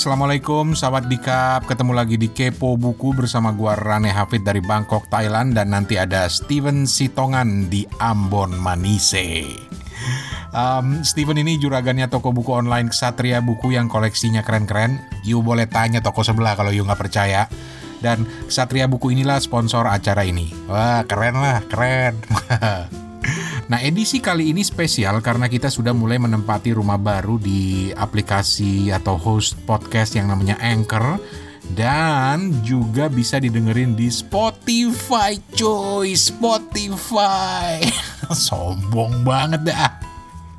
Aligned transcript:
Assalamualaikum, 0.00 0.72
sahabat 0.72 1.12
dikap. 1.12 1.68
Ketemu 1.68 1.92
lagi 1.92 2.16
di 2.16 2.32
Kepo 2.32 2.72
Buku 2.80 3.12
bersama 3.12 3.52
gua 3.52 3.76
Rane 3.76 4.08
Hafid 4.08 4.48
dari 4.48 4.64
Bangkok, 4.64 5.12
Thailand 5.12 5.52
dan 5.52 5.76
nanti 5.76 6.00
ada 6.00 6.24
Steven 6.24 6.88
Sitongan 6.88 7.68
di 7.68 7.84
Ambon, 8.00 8.56
Manise. 8.56 9.44
Um, 10.56 11.04
Steven 11.04 11.44
ini 11.44 11.60
juragannya 11.60 12.08
toko 12.08 12.32
buku 12.32 12.48
online 12.48 12.88
Ksatria 12.88 13.44
Buku 13.44 13.76
yang 13.76 13.92
koleksinya 13.92 14.40
keren-keren. 14.40 15.04
You 15.20 15.44
boleh 15.44 15.68
tanya 15.68 16.00
toko 16.00 16.24
sebelah 16.24 16.56
kalau 16.56 16.72
you 16.72 16.80
nggak 16.80 16.96
percaya. 16.96 17.44
Dan 18.00 18.24
Ksatria 18.48 18.88
Buku 18.88 19.12
inilah 19.12 19.36
sponsor 19.36 19.84
acara 19.84 20.24
ini. 20.24 20.48
Wah, 20.64 21.04
keren 21.04 21.36
lah, 21.36 21.60
keren. 21.68 22.16
Nah, 23.70 23.78
edisi 23.86 24.18
kali 24.18 24.50
ini 24.50 24.66
spesial 24.66 25.22
karena 25.22 25.46
kita 25.46 25.70
sudah 25.70 25.94
mulai 25.94 26.18
menempati 26.18 26.74
rumah 26.74 26.98
baru 26.98 27.38
di 27.38 27.94
aplikasi 27.94 28.90
atau 28.90 29.14
host 29.14 29.54
podcast 29.62 30.18
yang 30.18 30.26
namanya 30.26 30.58
Anchor 30.58 31.22
dan 31.78 32.50
juga 32.66 33.06
bisa 33.06 33.38
didengerin 33.38 33.94
di 33.94 34.10
Spotify, 34.10 35.38
coy. 35.54 36.18
Spotify. 36.18 37.78
Sombong 38.50 39.22
banget 39.22 39.62
dah. 39.70 40.02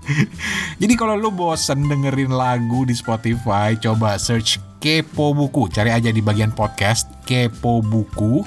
Jadi 0.81 0.93
kalau 0.95 1.19
lu 1.19 1.35
bosen 1.35 1.91
dengerin 1.91 2.31
lagu 2.31 2.87
di 2.87 2.95
Spotify, 2.95 3.75
coba 3.75 4.15
search 4.15 4.55
Kepo 4.79 5.35
Buku. 5.35 5.67
Cari 5.67 5.91
aja 5.91 6.15
di 6.15 6.23
bagian 6.23 6.55
podcast 6.55 7.11
Kepo 7.27 7.83
Buku. 7.83 8.39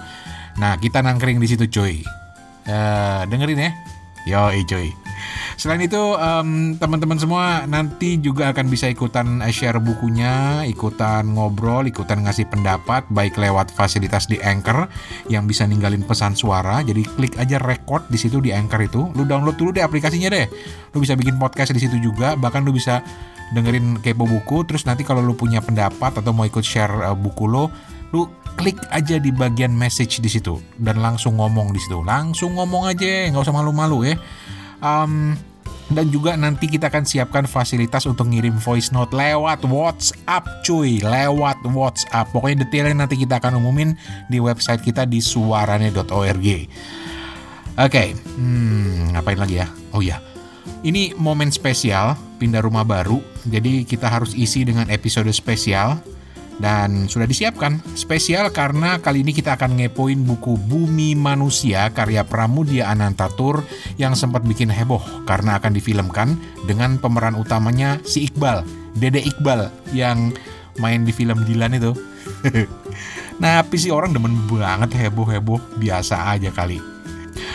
Nah, 0.57 0.81
kita 0.81 1.05
nangkring 1.05 1.37
di 1.37 1.53
situ, 1.53 1.69
coy. 1.69 2.01
Uh, 2.65 3.29
dengerin 3.29 3.61
ya. 3.61 3.94
Yo, 4.25 4.49
cuy. 4.65 4.97
Selain 5.61 5.81
itu, 5.85 6.01
um, 6.01 6.75
teman-teman 6.81 7.21
semua 7.21 7.69
nanti 7.69 8.17
juga 8.19 8.51
akan 8.51 8.67
bisa 8.73 8.89
ikutan 8.89 9.39
share 9.53 9.79
bukunya, 9.79 10.65
ikutan 10.65 11.29
ngobrol, 11.29 11.85
ikutan 11.85 12.25
ngasih 12.25 12.49
pendapat, 12.49 13.05
baik 13.13 13.37
lewat 13.37 13.71
fasilitas 13.71 14.27
di 14.27 14.41
Anchor 14.41 14.89
yang 15.29 15.45
bisa 15.45 15.69
ninggalin 15.69 16.03
pesan 16.03 16.33
suara. 16.35 16.81
Jadi 16.81 17.05
klik 17.05 17.37
aja 17.37 17.61
record 17.61 18.09
di 18.09 18.17
situ 18.17 18.41
di 18.41 18.51
Anchor 18.51 18.81
itu. 18.83 19.13
Lu 19.13 19.29
download 19.29 19.61
dulu 19.61 19.71
deh 19.77 19.85
aplikasinya 19.85 20.33
deh. 20.33 20.49
Lu 20.97 21.05
bisa 21.05 21.15
bikin 21.15 21.37
podcast 21.37 21.71
di 21.77 21.81
situ 21.85 22.01
juga. 22.01 22.35
Bahkan 22.35 22.65
lu 22.65 22.73
bisa 22.73 23.05
dengerin 23.53 24.01
kepo 24.01 24.25
buku. 24.25 24.65
Terus 24.67 24.89
nanti 24.89 25.05
kalau 25.07 25.21
lu 25.21 25.37
punya 25.39 25.61
pendapat 25.61 26.19
atau 26.19 26.33
mau 26.33 26.49
ikut 26.49 26.65
share 26.65 27.13
uh, 27.13 27.17
buku 27.17 27.45
lo, 27.47 27.71
lu 28.15 28.31
klik 28.55 28.79
aja 28.95 29.19
di 29.19 29.35
bagian 29.35 29.75
message 29.75 30.23
di 30.23 30.31
situ 30.31 30.63
dan 30.79 31.03
langsung 31.03 31.43
ngomong 31.43 31.75
di 31.75 31.83
situ. 31.83 31.99
Langsung 32.07 32.55
ngomong 32.55 32.87
aja 32.87 33.35
nggak 33.35 33.43
usah 33.43 33.51
malu-malu 33.51 34.15
ya. 34.15 34.17
Um, 34.79 35.35
dan 35.91 36.09
juga 36.09 36.33
nanti 36.39 36.65
kita 36.65 36.89
akan 36.89 37.05
siapkan 37.05 37.45
fasilitas 37.45 38.09
untuk 38.09 38.31
ngirim 38.33 38.57
voice 38.57 38.95
note 38.95 39.11
lewat 39.13 39.67
WhatsApp 39.67 40.63
cuy. 40.63 41.03
Lewat 41.03 41.67
WhatsApp. 41.67 42.31
Pokoknya 42.31 42.63
detailnya 42.63 43.05
nanti 43.05 43.19
kita 43.19 43.43
akan 43.43 43.59
umumin 43.59 43.99
di 44.31 44.39
website 44.39 44.81
kita 44.81 45.05
di 45.05 45.19
suarane.org 45.19 46.47
oke 47.75 47.91
okay. 47.91 48.15
hmm, 48.15 49.19
ngapain 49.19 49.35
lagi 49.39 49.59
ya? 49.59 49.67
Oh 49.91 49.99
ya 49.99 50.23
ini 50.85 51.17
momen 51.17 51.49
spesial 51.49 52.17
pindah 52.37 52.61
rumah 52.61 52.85
baru. 52.85 53.21
Jadi 53.49 53.89
kita 53.89 54.09
harus 54.09 54.37
isi 54.37 54.65
dengan 54.65 54.89
episode 54.93 55.29
spesial 55.33 56.01
dan 56.63 57.11
sudah 57.11 57.27
disiapkan 57.27 57.83
spesial 57.99 58.51
karena 58.55 59.03
kali 59.03 59.27
ini 59.27 59.35
kita 59.35 59.59
akan 59.59 59.75
ngepoin 59.79 60.23
buku 60.23 60.55
Bumi 60.57 61.19
Manusia 61.19 61.91
karya 61.91 62.23
Pramudia 62.23 62.91
Anantatur 62.91 63.67
yang 63.99 64.15
sempat 64.15 64.47
bikin 64.47 64.71
heboh 64.71 65.03
karena 65.27 65.59
akan 65.59 65.75
difilmkan 65.75 66.39
dengan 66.65 66.97
pemeran 67.03 67.35
utamanya 67.35 67.99
si 68.07 68.31
Iqbal, 68.31 68.63
Dede 68.95 69.23
Iqbal 69.23 69.71
yang 69.91 70.31
main 70.79 71.03
di 71.03 71.11
film 71.11 71.43
Dilan 71.43 71.75
itu. 71.75 71.93
nah, 73.43 73.61
tapi 73.63 73.77
si 73.77 73.91
orang 73.91 74.15
demen 74.15 74.35
banget 74.47 74.95
heboh-heboh 74.95 75.79
biasa 75.79 76.35
aja 76.35 76.51
kali. 76.55 76.94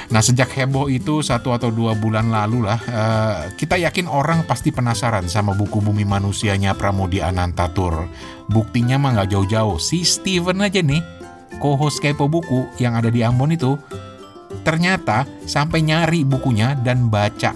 Nah 0.07 0.23
sejak 0.23 0.47
heboh 0.55 0.87
itu 0.87 1.19
satu 1.19 1.51
atau 1.51 1.69
dua 1.69 1.93
bulan 1.93 2.31
lalu 2.31 2.63
lah, 2.63 2.79
uh, 2.87 3.35
kita 3.59 3.75
yakin 3.75 4.07
orang 4.07 4.47
pasti 4.47 4.71
penasaran 4.71 5.27
sama 5.27 5.51
buku 5.51 5.83
Bumi 5.83 6.07
Manusianya 6.07 6.73
Pramudia 6.73 7.27
Anantatur. 7.27 8.07
Buktinya 8.47 8.95
mah 8.97 9.19
nggak 9.19 9.29
jauh-jauh, 9.35 9.77
si 9.77 10.01
Steven 10.01 10.63
aja 10.65 10.81
nih, 10.81 11.03
co-host 11.61 12.01
Kepo 12.01 12.25
Buku 12.25 12.65
yang 12.81 12.97
ada 12.97 13.13
di 13.13 13.21
Ambon 13.21 13.53
itu, 13.53 13.77
ternyata 14.65 15.29
sampai 15.45 15.85
nyari 15.85 16.25
bukunya 16.25 16.73
dan 16.79 17.11
baca. 17.13 17.53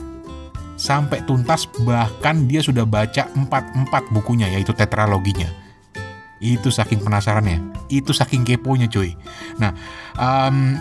Sampai 0.78 1.22
tuntas 1.26 1.70
bahkan 1.86 2.46
dia 2.50 2.62
sudah 2.62 2.84
baca 2.84 3.30
empat-empat 3.34 4.10
bukunya 4.14 4.50
yaitu 4.52 4.74
tetraloginya. 4.74 5.50
Itu 6.44 6.70
saking 6.70 7.00
penasarannya, 7.00 7.88
itu 7.88 8.12
saking 8.12 8.44
keponya 8.44 8.92
cuy. 8.92 9.16
Nah, 9.64 9.72
um, 10.20 10.76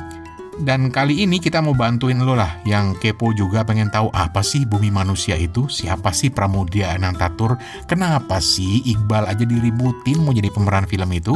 dan 0.60 0.92
kali 0.92 1.24
ini 1.24 1.40
kita 1.40 1.64
mau 1.64 1.72
bantuin 1.72 2.20
lo 2.20 2.36
lah 2.36 2.60
yang 2.68 2.92
kepo 3.00 3.32
juga 3.32 3.64
pengen 3.64 3.88
tahu 3.88 4.12
apa 4.12 4.44
sih 4.44 4.68
bumi 4.68 4.92
manusia 4.92 5.32
itu, 5.40 5.64
siapa 5.72 6.12
sih 6.12 6.28
Pramudia 6.28 6.92
Anantatur, 6.92 7.56
kenapa 7.88 8.36
sih 8.44 8.84
Iqbal 8.84 9.32
aja 9.32 9.48
diributin 9.48 10.20
mau 10.20 10.36
jadi 10.36 10.52
pemeran 10.52 10.84
film 10.84 11.08
itu. 11.16 11.32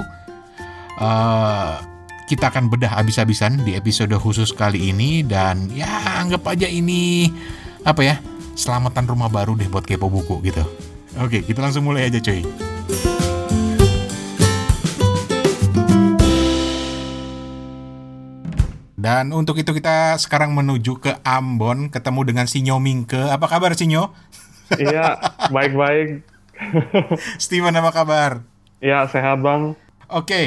Uh, 1.01 1.81
kita 2.27 2.51
akan 2.51 2.69
bedah 2.69 2.99
abis-abisan 2.99 3.63
di 3.63 3.79
episode 3.79 4.13
khusus 4.19 4.51
kali 4.51 4.91
ini 4.91 5.23
dan 5.23 5.71
ya 5.71 5.89
anggap 6.21 6.43
aja 6.53 6.67
ini 6.67 7.31
apa 7.87 8.03
ya 8.03 8.17
selamatan 8.59 9.07
rumah 9.07 9.31
baru 9.31 9.55
deh 9.55 9.71
buat 9.71 9.87
kepo 9.87 10.11
buku 10.11 10.43
gitu. 10.45 10.65
Oke, 11.17 11.41
kita 11.41 11.65
langsung 11.65 11.89
mulai 11.89 12.13
aja 12.13 12.21
cuy. 12.21 12.45
Dan 19.07 19.31
untuk 19.31 19.55
itu 19.55 19.71
kita 19.71 20.19
sekarang 20.19 20.51
menuju 20.51 20.99
ke 20.99 21.23
Ambon, 21.23 21.95
ketemu 21.95 22.27
dengan 22.27 22.51
Sinyo 22.51 22.83
Mingke. 22.83 23.31
Apa 23.31 23.47
kabar 23.47 23.79
Sinyo? 23.79 24.11
Iya, 24.83 25.15
baik-baik. 25.55 26.27
Steven 27.39 27.71
apa 27.79 27.95
kabar? 27.95 28.43
Iya, 28.83 29.07
sehat 29.07 29.39
bang. 29.39 29.79
Oke, 30.11 30.27
okay. 30.27 30.47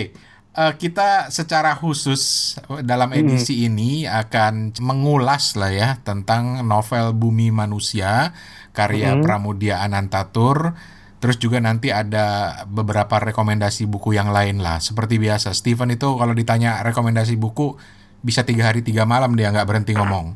uh, 0.59 0.67
eh, 0.67 0.73
kita 0.75 1.31
secara 1.31 1.71
khusus 1.71 2.51
dalam 2.83 3.15
edisi 3.15 3.63
hmm. 3.63 3.67
ini 3.71 3.91
akan 4.11 4.75
mengulas 4.83 5.55
lah 5.55 5.71
ya 5.71 5.89
tentang 6.03 6.67
novel 6.67 7.15
Bumi 7.15 7.47
Manusia 7.47 8.35
karya 8.75 9.15
hmm. 9.15 9.23
Pramudia 9.23 9.79
Anantatur. 9.87 10.75
Terus 11.23 11.39
juga 11.39 11.63
nanti 11.63 11.95
ada 11.95 12.59
beberapa 12.67 13.23
rekomendasi 13.23 13.87
buku 13.87 14.19
yang 14.19 14.35
lain 14.35 14.59
lah. 14.59 14.83
Seperti 14.83 15.15
biasa, 15.15 15.55
Steven 15.55 15.95
itu 15.95 16.11
kalau 16.19 16.35
ditanya 16.35 16.83
rekomendasi 16.83 17.39
buku, 17.39 17.79
bisa 18.19 18.43
tiga 18.43 18.67
hari 18.71 18.83
tiga 18.83 19.07
malam 19.07 19.35
dia 19.35 19.51
nggak 19.51 19.67
berhenti 19.67 19.95
ngomong. 19.95 20.35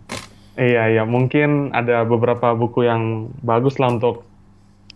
Iya 0.53 0.85
iya 0.93 1.03
mungkin 1.03 1.73
ada 1.73 2.05
beberapa 2.05 2.53
buku 2.53 2.85
yang 2.85 3.33
bagus 3.41 3.81
lah 3.81 3.89
untuk 3.89 4.21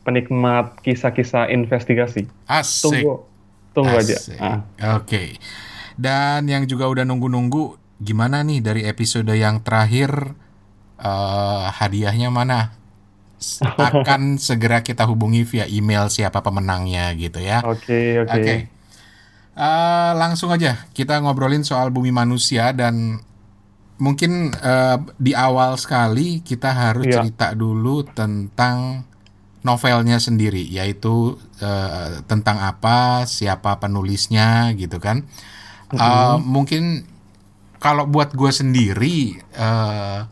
penikmat 0.05 0.79
kisah-kisah 0.85 1.49
investigasi. 1.51 2.29
Asik. 2.47 3.03
Tunggu 3.03 3.13
tunggu 3.75 3.95
Asik. 3.97 4.15
aja. 4.15 4.17
Ah. 4.39 4.57
Oke. 4.95 5.03
Okay. 5.03 5.27
Dan 5.97 6.45
yang 6.45 6.69
juga 6.69 6.85
udah 6.87 7.03
nunggu-nunggu 7.03 7.75
gimana 7.97 8.45
nih 8.45 8.61
dari 8.61 8.81
episode 8.85 9.33
yang 9.33 9.65
terakhir 9.65 10.37
uh, 11.01 11.73
hadiahnya 11.73 12.29
mana? 12.29 12.77
Akan 13.77 14.41
segera 14.41 14.81
kita 14.81 15.05
hubungi 15.05 15.45
via 15.45 15.65
email 15.69 16.09
siapa 16.09 16.41
pemenangnya 16.41 17.13
gitu 17.17 17.41
ya. 17.41 17.61
Oke 17.65 17.81
okay, 17.81 18.07
oke. 18.21 18.29
Okay. 18.29 18.41
Okay. 18.41 18.76
Uh, 19.57 20.13
langsung 20.13 20.53
aja 20.53 20.85
kita 20.93 21.17
ngobrolin 21.17 21.65
soal 21.65 21.89
bumi 21.89 22.13
manusia 22.13 22.69
dan 22.77 23.25
mungkin 23.97 24.53
uh, 24.53 25.01
di 25.17 25.33
awal 25.33 25.81
sekali 25.81 26.45
kita 26.45 26.69
harus 26.69 27.09
yeah. 27.09 27.25
cerita 27.25 27.57
dulu 27.57 28.05
tentang 28.05 29.01
novelnya 29.65 30.21
sendiri 30.21 30.61
yaitu 30.61 31.41
uh, 31.65 32.21
tentang 32.29 32.61
apa 32.61 33.25
siapa 33.25 33.81
penulisnya 33.81 34.77
gitu 34.77 35.01
kan 35.01 35.25
mm 35.25 35.97
-hmm. 35.97 36.05
uh, 36.05 36.37
mungkin 36.37 37.09
kalau 37.81 38.05
buat 38.05 38.37
gue 38.37 38.53
sendiri 38.53 39.41
uh, 39.57 40.29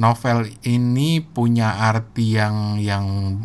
novel 0.00 0.48
ini 0.64 1.20
punya 1.20 1.92
arti 1.92 2.40
yang 2.40 2.80
yang 2.80 3.36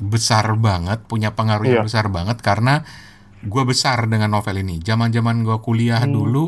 besar 0.00 0.56
banget 0.56 1.04
punya 1.04 1.32
pengaruh 1.36 1.64
yeah. 1.64 1.72
yang 1.80 1.84
iya. 1.84 1.88
besar 1.92 2.06
banget 2.08 2.40
karena 2.40 2.84
gue 3.44 3.62
besar 3.68 4.08
dengan 4.08 4.32
novel 4.34 4.64
ini. 4.64 4.80
Zaman-zaman 4.80 5.44
gue 5.44 5.58
kuliah 5.60 6.02
hmm. 6.02 6.12
dulu, 6.12 6.44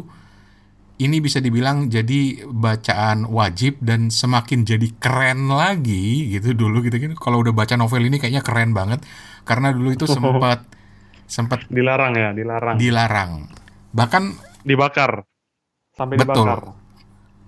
ini 0.97 1.21
bisa 1.21 1.45
dibilang 1.45 1.93
jadi 1.93 2.49
bacaan 2.49 3.29
wajib 3.29 3.79
dan 3.85 4.09
semakin 4.09 4.65
jadi 4.65 4.89
keren 4.97 5.53
lagi 5.53 6.33
gitu 6.33 6.57
dulu 6.57 6.81
gitu 6.85 6.97
kan. 6.97 7.13
Kalau 7.21 7.45
udah 7.45 7.53
baca 7.53 7.77
novel 7.77 8.09
ini 8.09 8.17
kayaknya 8.17 8.41
keren 8.41 8.73
banget 8.73 9.05
karena 9.45 9.71
dulu 9.71 9.93
itu 9.93 10.09
sempat 10.09 10.65
sempat 11.29 11.69
dilarang 11.69 12.17
ya, 12.17 12.31
dilarang. 12.33 12.77
Dilarang. 12.81 13.31
Bahkan 13.93 14.23
dibakar. 14.65 15.27
Sampai 15.97 16.17
betul. 16.21 16.45
dibakar. 16.45 16.86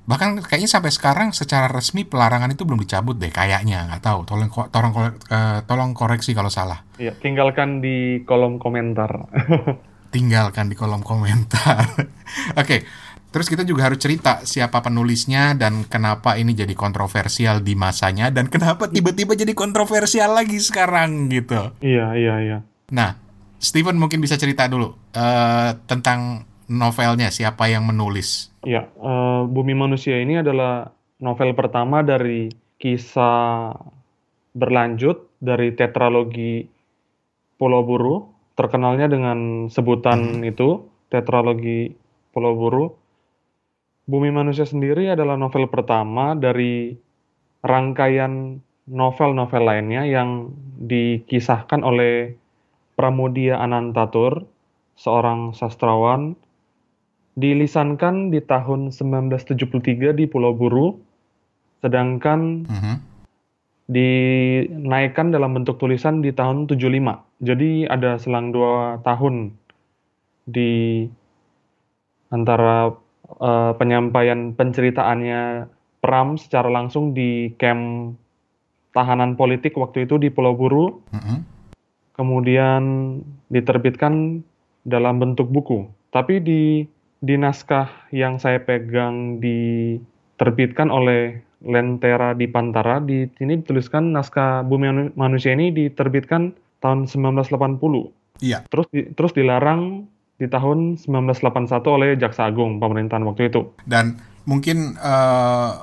Bahkan 0.09 0.41
kayaknya 0.41 0.73
sampai 0.73 0.89
sekarang 0.89 1.37
secara 1.37 1.69
resmi 1.69 2.09
pelarangan 2.09 2.49
itu 2.49 2.65
belum 2.65 2.81
dicabut 2.81 3.21
deh 3.21 3.29
kayaknya 3.29 3.85
nggak 3.93 4.01
tahu. 4.01 4.25
Tolong 4.25 4.49
tolong 4.73 4.93
uh, 4.97 5.61
tolong 5.69 5.93
koreksi 5.93 6.33
kalau 6.33 6.49
salah. 6.49 6.81
Iya, 6.97 7.13
tinggalkan 7.21 7.85
di 7.85 8.25
kolom 8.25 8.57
komentar. 8.57 9.29
tinggalkan 10.15 10.73
di 10.73 10.77
kolom 10.81 11.05
komentar. 11.05 11.85
Oke. 11.93 12.09
okay. 12.57 12.81
Terus 13.29 13.53
kita 13.53 13.61
juga 13.61 13.85
harus 13.85 14.01
cerita 14.01 14.41
siapa 14.49 14.81
penulisnya 14.81 15.53
dan 15.53 15.85
kenapa 15.85 16.41
ini 16.41 16.57
jadi 16.57 16.73
kontroversial 16.73 17.61
di 17.61 17.77
masanya 17.77 18.33
dan 18.33 18.49
kenapa 18.49 18.89
tiba-tiba 18.89 19.37
jadi 19.37 19.53
kontroversial 19.53 20.33
lagi 20.33 20.57
sekarang 20.57 21.29
gitu. 21.29 21.77
Iya, 21.85 22.17
iya, 22.17 22.35
iya. 22.41 22.59
Nah, 22.89 23.21
Steven 23.61 24.01
mungkin 24.01 24.25
bisa 24.25 24.41
cerita 24.41 24.65
dulu 24.65 24.97
uh, 25.13 25.71
tentang 25.85 26.49
novelnya 26.69 27.33
siapa 27.33 27.67
yang 27.73 27.89
menulis. 27.89 28.53
Ya, 28.63 28.93
uh, 29.01 29.49
Bumi 29.49 29.73
Manusia 29.73 30.21
ini 30.21 30.39
adalah 30.39 30.93
novel 31.19 31.57
pertama 31.57 32.05
dari 32.05 32.53
kisah 32.79 33.75
berlanjut 34.55 35.29
dari 35.43 35.75
tetralogi 35.75 36.69
Pulau 37.59 37.83
Buru, 37.83 38.31
terkenalnya 38.55 39.11
dengan 39.11 39.67
sebutan 39.67 40.39
hmm. 40.39 40.51
itu, 40.53 40.87
tetralogi 41.11 41.91
Pulau 42.31 42.55
Buru 42.55 42.87
Bumi 44.09 44.33
Manusia 44.33 44.65
sendiri 44.65 45.13
adalah 45.13 45.37
novel 45.37 45.69
pertama 45.69 46.33
dari 46.33 46.97
rangkaian 47.61 48.57
novel-novel 48.89 49.63
lainnya 49.69 50.09
yang 50.09 50.49
dikisahkan 50.81 51.85
oleh 51.85 52.33
Pramudia 52.97 53.61
Anantatur, 53.61 54.49
seorang 54.97 55.53
sastrawan, 55.53 56.41
dilisankan 57.39 58.35
di 58.35 58.43
tahun 58.43 58.91
1973 58.91 60.19
di 60.19 60.27
Pulau 60.27 60.59
Buru, 60.59 60.99
sedangkan 61.79 62.67
uh 62.67 62.75
-huh. 62.75 62.97
dinaikkan 63.87 65.31
dalam 65.31 65.55
bentuk 65.55 65.79
tulisan 65.79 66.19
di 66.19 66.35
tahun 66.35 66.67
75. 66.67 67.23
Jadi 67.39 67.87
ada 67.87 68.19
selang 68.19 68.51
dua 68.51 68.99
tahun 69.07 69.55
di 70.51 71.07
antara 72.35 72.91
uh, 73.39 73.73
penyampaian 73.79 74.53
penceritaannya 74.59 75.71
Pram 75.99 76.39
secara 76.39 76.71
langsung 76.71 77.11
di 77.11 77.51
camp 77.59 78.15
tahanan 78.95 79.35
politik 79.35 79.75
waktu 79.79 80.07
itu 80.11 80.19
di 80.19 80.31
Pulau 80.31 80.59
Buru. 80.59 81.03
Mm 81.15 81.23
-hmm. 81.23 81.39
Kemudian 82.19 82.83
diterbitkan 83.47 84.43
dalam 84.83 85.23
bentuk 85.23 85.47
buku. 85.55 85.87
Tapi 86.11 86.43
di 86.43 86.83
di 87.19 87.35
naskah 87.35 88.11
yang 88.15 88.39
saya 88.39 88.63
pegang 88.63 89.43
diterbitkan 89.43 90.91
oleh 90.91 91.43
Lentera 91.59 92.39
di 92.39 92.47
Pantara 92.47 93.03
di 93.03 93.27
sini 93.35 93.59
dituliskan 93.59 94.15
naskah 94.15 94.63
Bumi 94.63 95.11
Manusia 95.19 95.51
ini 95.59 95.75
diterbitkan 95.75 96.55
tahun 96.79 97.11
1980. 97.11 97.59
Iya. 98.39 98.63
Terus 98.71 98.87
di, 98.95 99.11
terus 99.19 99.35
dilarang 99.35 100.07
di 100.39 100.47
tahun 100.47 101.03
1981 101.03 101.83
oleh 101.91 102.15
Jaksa 102.15 102.47
Agung 102.47 102.79
pemerintahan 102.79 103.27
waktu 103.27 103.51
itu. 103.51 103.75
Dan 103.83 104.23
mungkin 104.47 104.95
uh, 104.95 105.83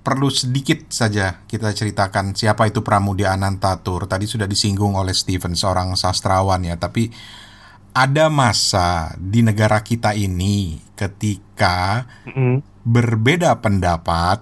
perlu 0.00 0.32
sedikit 0.32 0.88
saja 0.88 1.44
kita 1.44 1.68
ceritakan 1.76 2.32
siapa 2.32 2.64
itu 2.64 2.80
Pramudia 2.80 3.36
Anantatur. 3.36 4.08
Tadi 4.08 4.24
sudah 4.24 4.48
disinggung 4.48 4.96
oleh 4.96 5.12
Steven 5.12 5.52
seorang 5.52 5.92
sastrawan 6.00 6.64
ya, 6.64 6.80
tapi 6.80 7.12
ada 7.98 8.30
masa 8.30 9.18
di 9.18 9.42
negara 9.42 9.82
kita 9.82 10.14
ini 10.14 10.78
ketika 10.94 12.06
mm 12.30 12.78
berbeda 12.88 13.60
pendapat 13.60 14.40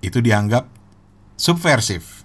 itu 0.00 0.24
dianggap 0.24 0.64
subversif. 1.36 2.24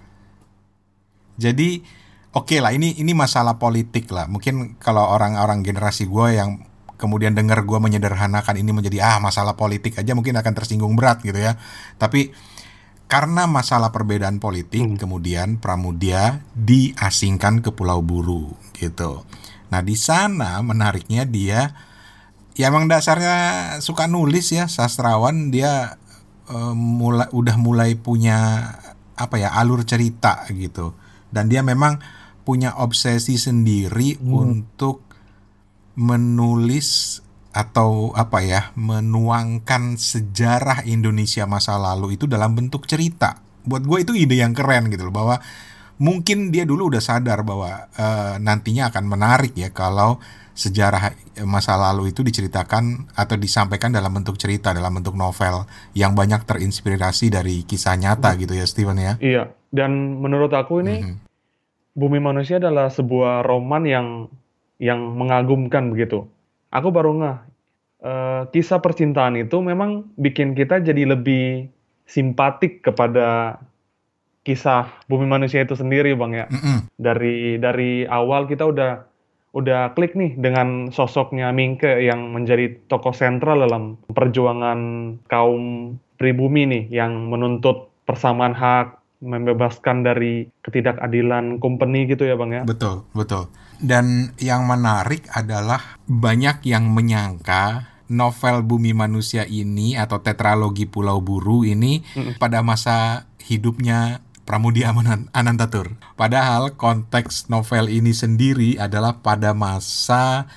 Jadi 1.36 1.84
oke 2.32 2.48
okay 2.48 2.58
lah 2.64 2.72
ini 2.72 2.96
ini 2.96 3.12
masalah 3.12 3.60
politik 3.60 4.08
lah 4.08 4.24
mungkin 4.32 4.80
kalau 4.80 5.04
orang-orang 5.12 5.60
generasi 5.60 6.08
gue 6.08 6.40
yang 6.40 6.64
kemudian 6.96 7.36
dengar 7.36 7.68
gue 7.68 7.78
menyederhanakan 7.78 8.56
ini 8.56 8.72
menjadi 8.72 8.98
ah 9.04 9.18
masalah 9.20 9.60
politik 9.60 10.00
aja 10.00 10.16
mungkin 10.16 10.40
akan 10.40 10.52
tersinggung 10.56 10.96
berat 10.96 11.20
gitu 11.20 11.36
ya 11.36 11.60
tapi 12.00 12.32
karena 13.12 13.44
masalah 13.44 13.92
perbedaan 13.92 14.40
politik 14.40 14.84
hmm. 14.84 14.96
kemudian 14.96 15.60
Pramudia 15.60 16.44
diasingkan 16.56 17.60
ke 17.60 17.76
Pulau 17.76 18.00
Buru 18.00 18.56
gitu 18.76 19.28
nah 19.68 19.84
di 19.84 19.94
sana 19.94 20.60
menariknya 20.64 21.28
dia 21.28 21.76
ya 22.58 22.72
emang 22.72 22.88
dasarnya 22.90 23.78
suka 23.84 24.10
nulis 24.10 24.50
ya 24.50 24.66
sastrawan 24.66 25.52
dia 25.54 26.00
uh, 26.50 26.74
mulai 26.74 27.28
udah 27.30 27.56
mulai 27.60 27.94
punya 27.94 28.70
apa 29.18 29.36
ya 29.38 29.52
alur 29.54 29.84
cerita 29.84 30.48
gitu 30.50 30.96
dan 31.28 31.52
dia 31.52 31.60
memang 31.60 32.00
punya 32.48 32.72
obsesi 32.80 33.36
sendiri 33.36 34.16
hmm. 34.16 34.24
untuk 34.24 35.04
menulis 35.98 37.20
atau 37.52 38.14
apa 38.14 38.38
ya 38.40 38.70
menuangkan 38.78 39.98
sejarah 39.98 40.86
Indonesia 40.86 41.44
masa 41.44 41.74
lalu 41.74 42.14
itu 42.14 42.30
dalam 42.30 42.54
bentuk 42.54 42.86
cerita. 42.86 43.42
Buat 43.66 43.84
gue 43.84 43.98
itu 44.06 44.12
ide 44.14 44.38
yang 44.38 44.54
keren 44.54 44.88
gitu 44.88 45.10
loh 45.10 45.14
bahwa 45.14 45.42
mungkin 45.98 46.54
dia 46.54 46.62
dulu 46.62 46.90
udah 46.94 47.02
sadar 47.02 47.42
bahwa 47.42 47.90
uh, 47.98 48.38
nantinya 48.38 48.90
akan 48.90 49.04
menarik 49.06 49.54
ya 49.58 49.74
kalau 49.74 50.22
sejarah 50.58 51.14
masa 51.46 51.78
lalu 51.78 52.10
itu 52.10 52.26
diceritakan 52.26 53.14
atau 53.14 53.38
disampaikan 53.38 53.94
dalam 53.94 54.10
bentuk 54.10 54.34
cerita 54.34 54.74
dalam 54.74 54.90
bentuk 54.90 55.14
novel 55.14 55.70
yang 55.94 56.18
banyak 56.18 56.42
terinspirasi 56.42 57.30
dari 57.30 57.62
kisah 57.62 57.94
nyata 57.94 58.34
gitu 58.34 58.58
ya 58.58 58.66
Steven 58.66 58.98
ya. 58.98 59.14
Iya. 59.22 59.44
Dan 59.70 60.18
menurut 60.18 60.50
aku 60.50 60.82
ini 60.82 60.96
mm 60.98 61.06
-hmm. 61.06 61.16
Bumi 61.98 62.22
Manusia 62.22 62.62
adalah 62.62 62.94
sebuah 62.94 63.42
roman 63.42 63.82
yang 63.82 64.30
yang 64.78 65.18
mengagumkan 65.18 65.90
begitu. 65.90 66.30
Aku 66.70 66.94
baru 66.94 67.10
ngeh, 67.18 67.38
uh, 68.06 68.42
kisah 68.54 68.78
percintaan 68.78 69.34
itu 69.34 69.58
memang 69.58 70.06
bikin 70.14 70.54
kita 70.54 70.78
jadi 70.78 71.10
lebih 71.10 71.66
simpatik 72.06 72.86
kepada 72.86 73.58
kisah 74.48 75.04
Bumi 75.04 75.28
Manusia 75.28 75.60
itu 75.60 75.76
sendiri, 75.76 76.16
Bang 76.16 76.32
ya. 76.32 76.48
Mm 76.48 76.60
-hmm. 76.60 76.78
Dari 76.96 77.60
dari 77.60 78.08
awal 78.08 78.48
kita 78.48 78.64
udah 78.64 79.04
udah 79.52 79.92
klik 79.92 80.16
nih 80.16 80.36
dengan 80.40 80.88
sosoknya 80.88 81.52
Mingke 81.52 82.00
yang 82.04 82.32
menjadi 82.32 82.80
tokoh 82.88 83.12
sentral 83.12 83.64
dalam 83.64 84.00
perjuangan 84.08 84.80
kaum 85.28 85.96
pribumi 86.20 86.68
nih 86.68 86.84
yang 86.92 87.32
menuntut 87.32 87.88
persamaan 88.04 88.52
hak, 88.52 88.98
membebaskan 89.18 90.06
dari 90.06 90.46
ketidakadilan 90.62 91.58
company 91.58 92.06
gitu 92.06 92.22
ya 92.22 92.38
bang 92.38 92.50
ya 92.54 92.62
betul 92.62 93.02
betul 93.18 93.50
dan 93.82 94.30
yang 94.38 94.66
menarik 94.66 95.26
adalah 95.34 95.98
banyak 96.06 96.62
yang 96.66 96.90
menyangka 96.94 97.90
novel 98.08 98.64
Bumi 98.64 98.94
Manusia 98.94 99.44
ini 99.44 99.98
atau 99.98 100.22
tetralogi 100.22 100.86
Pulau 100.86 101.18
Buru 101.18 101.66
ini 101.66 102.00
mm 102.14 102.38
pada 102.38 102.62
masa 102.62 103.26
hidupnya 103.42 104.22
Pramudia 104.48 104.96
Anantatur. 105.36 106.00
Padahal 106.16 106.72
konteks 106.72 107.52
novel 107.52 107.92
ini 107.92 108.16
sendiri 108.16 108.80
adalah 108.80 109.20
pada 109.20 109.52
masa 109.52 110.48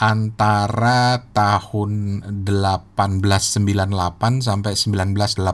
antara 0.00 1.28
tahun 1.36 2.24
1898 2.48 4.40
sampai 4.40 4.72
1918. 4.72 5.44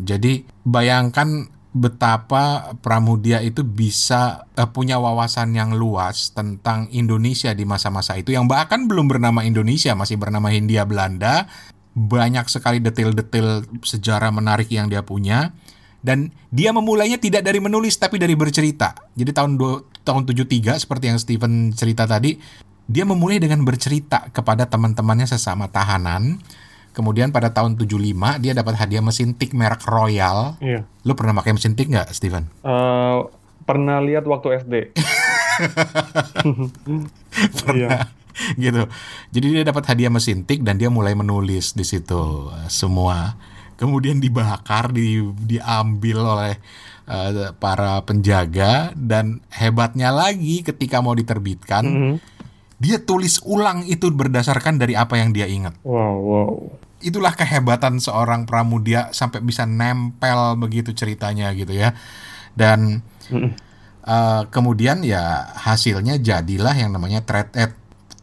Jadi 0.00 0.48
bayangkan 0.64 1.52
betapa 1.76 2.72
Pramudia 2.80 3.44
itu 3.44 3.60
bisa 3.60 4.48
uh, 4.56 4.68
punya 4.72 4.96
wawasan 4.96 5.52
yang 5.52 5.76
luas 5.76 6.32
tentang 6.32 6.88
Indonesia 6.88 7.52
di 7.52 7.68
masa-masa 7.68 8.16
itu 8.16 8.32
yang 8.32 8.48
bahkan 8.48 8.88
belum 8.88 9.12
bernama 9.12 9.44
Indonesia 9.44 9.92
masih 9.92 10.16
bernama 10.16 10.48
Hindia 10.48 10.88
Belanda 10.88 11.44
banyak 11.92 12.48
sekali 12.48 12.80
detail-detail 12.80 13.68
sejarah 13.84 14.32
menarik 14.32 14.72
yang 14.72 14.88
dia 14.88 15.04
punya 15.04 15.52
dan 16.04 16.32
dia 16.52 16.72
memulainya 16.74 17.16
tidak 17.20 17.44
dari 17.44 17.60
menulis 17.60 17.96
tapi 17.96 18.20
dari 18.20 18.36
bercerita 18.36 18.96
jadi 19.16 19.32
tahun 19.32 19.56
do, 19.60 19.84
tahun 20.02 20.28
73 20.28 20.82
seperti 20.82 21.04
yang 21.12 21.18
Steven 21.20 21.52
cerita 21.72 22.04
tadi 22.04 22.36
dia 22.86 23.02
memulai 23.02 23.42
dengan 23.42 23.66
bercerita 23.66 24.30
kepada 24.30 24.70
teman-temannya 24.70 25.26
sesama 25.26 25.66
tahanan 25.66 26.38
Kemudian 26.96 27.28
pada 27.28 27.52
tahun 27.52 27.76
75 27.76 28.40
dia 28.40 28.56
dapat 28.56 28.72
hadiah 28.80 29.04
mesin 29.04 29.36
tik 29.36 29.52
merek 29.52 29.84
Royal. 29.84 30.56
Iya. 30.64 30.88
Lu 31.04 31.12
pernah 31.12 31.36
pakai 31.36 31.52
mesin 31.52 31.76
tik 31.76 31.92
nggak, 31.92 32.08
Steven? 32.08 32.48
Uh, 32.64 33.28
pernah 33.68 34.00
lihat 34.00 34.24
waktu 34.24 34.64
SD. 34.64 34.74
pernah. 37.68 37.76
Iya. 37.76 37.88
gitu. 38.56 38.88
Jadi 39.28 39.46
dia 39.60 39.64
dapat 39.68 39.84
hadiah 39.92 40.08
mesin 40.08 40.48
tik 40.48 40.64
dan 40.64 40.80
dia 40.80 40.88
mulai 40.88 41.12
menulis 41.12 41.76
di 41.76 41.84
situ 41.84 42.48
uh, 42.48 42.64
semua. 42.72 43.36
Kemudian 43.76 44.18
dibakar, 44.18 44.92
di, 44.92 45.20
diambil 45.44 46.18
oleh 46.24 46.54
uh, 47.08 47.52
para 47.56 48.00
penjaga 48.08 48.96
dan 48.96 49.44
hebatnya 49.52 50.08
lagi 50.12 50.64
ketika 50.64 51.04
mau 51.04 51.12
diterbitkan. 51.12 51.84
Mm 51.84 52.00
-hmm 52.00 52.36
dia 52.76 53.00
tulis 53.00 53.40
ulang 53.48 53.88
itu 53.88 54.12
berdasarkan 54.12 54.76
dari 54.76 54.92
apa 54.92 55.16
yang 55.16 55.32
dia 55.32 55.48
ingat. 55.48 55.80
Wow, 55.80 56.16
wow. 56.20 56.52
itulah 57.00 57.32
kehebatan 57.32 58.00
seorang 58.00 58.48
pramudia 58.48 59.12
sampai 59.12 59.40
bisa 59.44 59.64
nempel 59.64 60.56
begitu 60.60 60.92
ceritanya 60.92 61.52
gitu 61.56 61.72
ya. 61.72 61.96
Dan 62.56 63.00
uh, 64.04 64.42
kemudian 64.52 65.00
ya 65.04 65.52
hasilnya 65.56 66.20
jadilah 66.20 66.76
yang 66.76 66.92
namanya 66.92 67.24
thread 67.24 67.52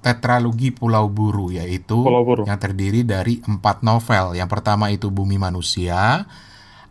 tetralogi 0.03 0.75
Pulau 0.75 1.07
Buru 1.07 1.55
yaitu 1.55 2.03
Pulau 2.03 2.27
Buru. 2.27 2.43
yang 2.43 2.59
terdiri 2.59 3.07
dari 3.07 3.39
empat 3.39 3.81
novel. 3.81 4.35
Yang 4.35 4.49
pertama 4.51 4.91
itu 4.91 5.07
Bumi 5.07 5.39
Manusia, 5.39 6.27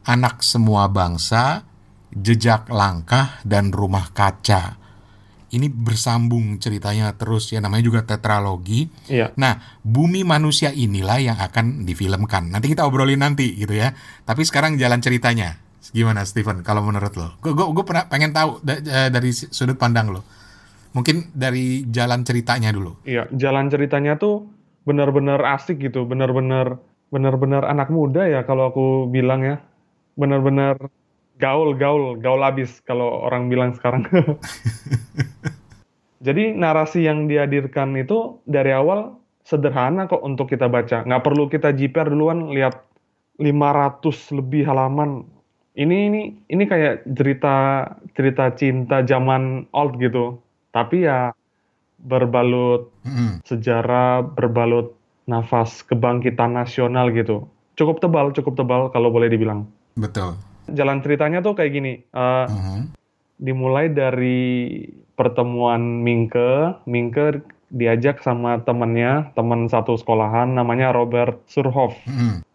Anak 0.08 0.40
Semua 0.40 0.88
Bangsa, 0.88 1.68
Jejak 2.10 2.72
Langkah 2.72 3.38
dan 3.44 3.68
Rumah 3.70 4.10
Kaca. 4.16 4.80
Ini 5.52 5.68
bersambung 5.68 6.56
ceritanya 6.56 7.12
terus 7.12 7.52
ya 7.52 7.60
namanya 7.60 7.84
juga 7.84 8.00
tetralogi. 8.08 8.88
Iya. 9.12 9.36
Nah, 9.36 9.60
Bumi 9.84 10.24
Manusia 10.24 10.72
inilah 10.72 11.20
yang 11.20 11.36
akan 11.36 11.84
difilmkan. 11.84 12.48
Nanti 12.48 12.72
kita 12.72 12.88
obrolin 12.88 13.20
nanti 13.20 13.52
gitu 13.60 13.76
ya. 13.76 13.92
Tapi 14.24 14.48
sekarang 14.48 14.80
jalan 14.80 15.04
ceritanya. 15.04 15.60
Gimana 15.92 16.24
Steven 16.24 16.64
kalau 16.64 16.80
menurut 16.80 17.12
lo? 17.20 17.36
Gue 17.44 17.84
pernah 17.84 18.08
pengen 18.08 18.32
tahu 18.32 18.64
eh, 18.64 19.12
dari 19.12 19.28
sudut 19.28 19.76
pandang 19.76 20.08
lo. 20.08 20.24
Mungkin 20.92 21.32
dari 21.32 21.88
jalan 21.88 22.24
ceritanya 22.24 22.72
dulu. 22.72 23.00
Iya, 23.08 23.28
jalan 23.32 23.72
ceritanya 23.72 24.20
tuh 24.20 24.44
benar-benar 24.84 25.40
asik 25.56 25.80
gitu, 25.80 26.04
benar-benar 26.04 26.76
benar-benar 27.12 27.68
anak 27.68 27.92
muda 27.92 28.24
ya 28.24 28.40
kalau 28.44 28.72
aku 28.72 29.08
bilang 29.08 29.44
ya. 29.44 29.56
Benar-benar 30.12 30.76
gaul, 31.40 31.72
gaul, 31.80 32.20
gaul 32.20 32.44
abis 32.44 32.84
kalau 32.84 33.24
orang 33.24 33.48
bilang 33.48 33.72
sekarang. 33.72 34.04
Jadi 36.26 36.54
narasi 36.54 37.08
yang 37.08 37.26
dihadirkan 37.26 37.98
itu 37.98 38.38
dari 38.46 38.70
awal 38.70 39.18
sederhana 39.42 40.06
kok 40.06 40.22
untuk 40.22 40.52
kita 40.52 40.70
baca. 40.70 41.02
Nggak 41.02 41.24
perlu 41.24 41.50
kita 41.50 41.74
jiper 41.74 42.10
duluan 42.10 42.54
lihat 42.54 42.86
500 43.42 44.38
lebih 44.38 44.68
halaman. 44.68 45.26
Ini 45.72 45.96
ini 46.12 46.22
ini 46.52 46.64
kayak 46.68 47.08
cerita 47.16 47.88
cerita 48.12 48.52
cinta 48.54 49.02
zaman 49.02 49.66
old 49.72 49.98
gitu. 49.98 50.38
Tapi 50.72 51.06
ya 51.06 51.36
berbalut 52.02 52.90
mm-hmm. 53.06 53.46
sejarah, 53.46 54.26
berbalut 54.26 54.96
nafas 55.30 55.86
kebangkitan 55.86 56.58
nasional 56.58 57.14
gitu. 57.14 57.46
Cukup 57.78 58.02
tebal, 58.02 58.34
cukup 58.34 58.58
tebal 58.58 58.90
kalau 58.90 59.14
boleh 59.14 59.30
dibilang. 59.30 59.68
Betul. 59.94 60.34
Jalan 60.72 61.04
ceritanya 61.04 61.44
tuh 61.44 61.54
kayak 61.54 61.72
gini. 61.72 62.02
Uh, 62.10 62.48
mm-hmm. 62.50 62.80
Dimulai 63.42 63.92
dari 63.92 64.82
pertemuan 65.14 66.02
Mingke. 66.02 66.82
Mingke 66.88 67.44
diajak 67.72 68.20
sama 68.20 68.60
temennya, 68.68 69.32
teman 69.32 69.64
satu 69.64 69.96
sekolahan, 69.96 70.52
namanya 70.52 70.92
Robert 70.92 71.40
Surhoff. 71.48 71.96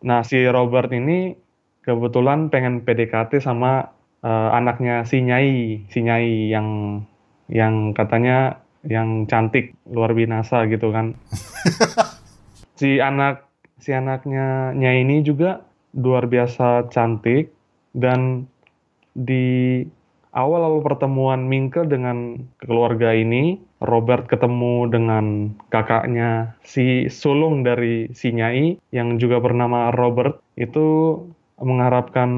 Nah, 0.06 0.22
si 0.22 0.46
Robert 0.46 0.94
ini 0.94 1.34
kebetulan 1.82 2.54
pengen 2.54 2.86
PDKT 2.86 3.42
sama 3.42 3.90
uh, 4.22 4.50
anaknya 4.54 5.04
si 5.10 5.26
Nyai, 5.26 5.90
si 5.90 6.06
Nyai 6.06 6.54
yang 6.54 7.02
yang 7.48 7.96
katanya 7.96 8.62
yang 8.88 9.28
cantik 9.28 9.76
luar 9.90 10.16
binasa 10.16 10.68
gitu 10.72 10.92
kan. 10.94 11.16
si 12.80 13.02
anak 13.02 13.48
si 13.82 13.92
anaknya 13.92 14.72
nya 14.76 14.92
ini 14.94 15.26
juga 15.26 15.66
luar 15.98 16.30
biasa 16.30 16.92
cantik 16.94 17.50
dan 17.98 18.46
di 19.18 19.82
awal-awal 20.38 20.86
pertemuan 20.86 21.50
Mingke 21.50 21.82
dengan 21.90 22.46
keluarga 22.62 23.18
ini, 23.18 23.58
Robert 23.82 24.30
ketemu 24.30 24.86
dengan 24.94 25.26
kakaknya 25.74 26.54
si 26.62 27.10
sulung 27.10 27.66
dari 27.66 28.14
si 28.14 28.30
Nyai 28.30 28.78
yang 28.94 29.18
juga 29.18 29.42
bernama 29.42 29.90
Robert 29.90 30.38
itu 30.54 31.18
mengharapkan 31.58 32.30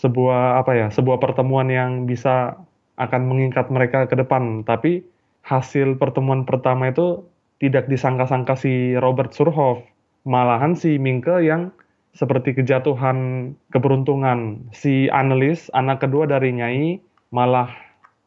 sebuah 0.00 0.64
apa 0.64 0.72
ya, 0.72 0.88
sebuah 0.88 1.20
pertemuan 1.20 1.68
yang 1.68 2.08
bisa 2.08 2.56
akan 2.96 3.22
mengikat 3.28 3.68
mereka 3.72 4.04
ke 4.08 4.16
depan. 4.18 4.66
Tapi 4.66 5.04
hasil 5.46 5.98
pertemuan 5.98 6.44
pertama 6.44 6.90
itu 6.90 7.24
tidak 7.62 7.86
disangka-sangka 7.86 8.58
si 8.58 8.98
Robert 8.98 9.30
Surhoff. 9.32 9.82
Malahan 10.22 10.78
si 10.78 10.98
Mingke 10.98 11.42
yang 11.42 11.74
seperti 12.12 12.52
kejatuhan 12.52 13.52
keberuntungan. 13.72 14.68
Si 14.70 15.08
analis, 15.10 15.72
anak 15.72 16.04
kedua 16.04 16.28
dari 16.28 16.52
Nyai, 16.52 17.00
malah 17.32 17.72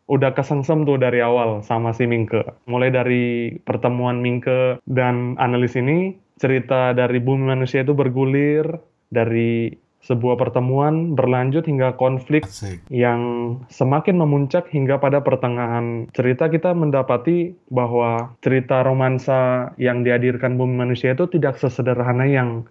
udah 0.06 0.38
kesengsem 0.38 0.86
tuh 0.86 1.02
dari 1.02 1.22
awal 1.22 1.62
sama 1.66 1.94
si 1.94 2.06
Mingke. 2.06 2.46
Mulai 2.70 2.90
dari 2.94 3.26
pertemuan 3.66 4.22
Mingke 4.22 4.82
dan 4.86 5.38
analis 5.38 5.78
ini, 5.78 6.14
cerita 6.38 6.92
dari 6.92 7.18
bumi 7.22 7.56
manusia 7.56 7.82
itu 7.82 7.96
bergulir 7.96 8.68
dari 9.10 9.72
sebuah 10.06 10.38
pertemuan 10.38 11.18
berlanjut 11.18 11.66
hingga 11.66 11.98
konflik 11.98 12.46
Asik. 12.46 12.78
yang 12.94 13.22
semakin 13.74 14.22
memuncak 14.22 14.70
hingga 14.70 15.02
pada 15.02 15.26
pertengahan 15.26 16.06
cerita 16.14 16.46
kita 16.46 16.78
mendapati 16.78 17.58
bahwa 17.74 18.38
cerita 18.46 18.86
romansa 18.86 19.74
yang 19.82 20.06
dihadirkan 20.06 20.62
bumi 20.62 20.78
manusia 20.78 21.18
itu 21.18 21.26
tidak 21.26 21.58
sesederhana 21.58 22.30
yang 22.30 22.70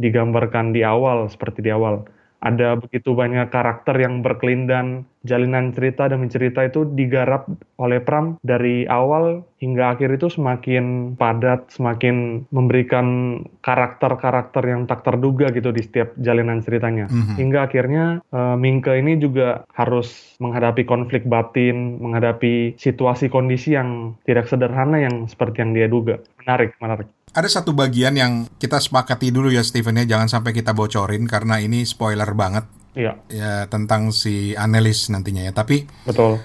digambarkan 0.00 0.72
di 0.72 0.80
awal 0.80 1.28
seperti 1.28 1.60
di 1.60 1.70
awal 1.70 2.08
ada 2.42 2.74
begitu 2.74 3.14
banyak 3.14 3.54
karakter 3.54 3.94
yang 4.02 4.18
berkelindan, 4.20 5.06
jalinan 5.22 5.70
cerita 5.74 6.10
demi 6.10 6.26
cerita 6.26 6.62
itu 6.66 6.86
digarap 6.86 7.46
oleh 7.78 8.02
Pram 8.02 8.38
dari 8.42 8.86
awal 8.86 9.46
hingga 9.62 9.94
akhir 9.94 10.18
itu 10.18 10.26
semakin 10.26 11.14
padat, 11.14 11.70
semakin 11.70 12.46
memberikan 12.50 13.38
karakter-karakter 13.62 14.66
yang 14.66 14.90
tak 14.90 15.06
terduga 15.06 15.54
gitu 15.54 15.70
di 15.70 15.86
setiap 15.86 16.14
jalinan 16.18 16.58
ceritanya. 16.66 17.06
Mm-hmm. 17.06 17.36
Hingga 17.38 17.58
akhirnya 17.62 18.04
uh, 18.34 18.58
Mingke 18.58 18.98
ini 18.98 19.18
juga 19.22 19.62
harus 19.78 20.34
menghadapi 20.42 20.82
konflik 20.82 21.22
batin, 21.30 22.02
menghadapi 22.02 22.74
situasi 22.74 23.30
kondisi 23.30 23.78
yang 23.78 24.18
tidak 24.26 24.50
sederhana 24.50 24.98
yang 24.98 25.30
seperti 25.30 25.62
yang 25.62 25.70
dia 25.72 25.86
duga. 25.86 26.18
Menarik, 26.42 26.74
menarik. 26.82 27.06
Ada 27.32 27.62
satu 27.62 27.72
bagian 27.72 28.12
yang 28.18 28.44
kita 28.60 28.76
sepakati 28.76 29.32
dulu 29.32 29.48
ya 29.48 29.64
Steven 29.64 29.96
ya, 30.02 30.04
jangan 30.04 30.28
sampai 30.28 30.52
kita 30.52 30.76
bocorin 30.76 31.24
karena 31.24 31.62
ini 31.62 31.86
spoiler 31.86 32.28
banget. 32.36 32.81
Iya. 32.92 33.18
Ya 33.32 33.66
tentang 33.68 34.12
si 34.12 34.52
analis 34.56 35.08
nantinya 35.08 35.42
ya. 35.48 35.52
Tapi 35.52 35.88
Betul. 36.04 36.40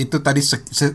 Itu 0.00 0.24
tadi 0.24 0.40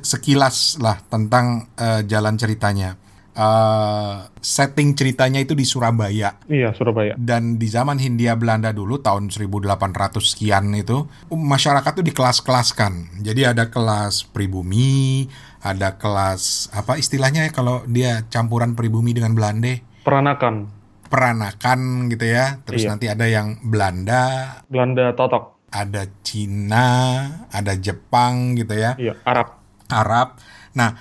sekilas 0.01 0.81
lah 0.81 0.97
tentang 1.05 1.69
uh, 1.77 2.01
jalan 2.01 2.35
ceritanya. 2.41 2.97
Uh, 3.35 4.31
setting 4.39 4.95
ceritanya 4.95 5.43
itu 5.43 5.53
di 5.53 5.67
Surabaya. 5.67 6.39
Iya, 6.47 6.71
Surabaya. 6.71 7.13
Dan 7.19 7.59
di 7.59 7.67
zaman 7.67 7.99
Hindia 7.99 8.33
Belanda 8.39 8.71
dulu 8.71 8.97
tahun 9.03 9.27
1800 9.27 9.85
sekian 10.23 10.71
itu 10.73 11.05
masyarakat 11.29 11.91
tuh 11.99 12.05
dikelas-kelaskan. 12.07 13.21
Jadi 13.21 13.43
ada 13.43 13.67
kelas 13.67 14.23
pribumi, 14.31 15.27
ada 15.65 15.97
kelas 15.97 16.69
apa 16.77 17.01
istilahnya 17.01 17.49
ya 17.49 17.51
kalau 17.51 17.81
dia 17.89 18.21
campuran 18.29 18.77
pribumi 18.77 19.17
dengan 19.17 19.33
Belanda 19.33 19.81
peranakan 20.05 20.69
peranakan 21.07 22.11
gitu 22.11 22.25
ya. 22.25 22.61
Terus 22.65 22.85
iya. 22.85 22.89
nanti 22.91 23.05
ada 23.07 23.25
yang 23.25 23.59
Belanda. 23.63 24.23
Belanda 24.67 25.13
totok. 25.13 25.69
Ada 25.71 26.07
Cina 26.23 26.87
ada 27.51 27.73
Jepang 27.75 28.55
gitu 28.55 28.73
ya. 28.75 28.95
Iya 28.95 29.19
Arab. 29.27 29.47
Arab. 29.91 30.27
Nah 30.77 30.95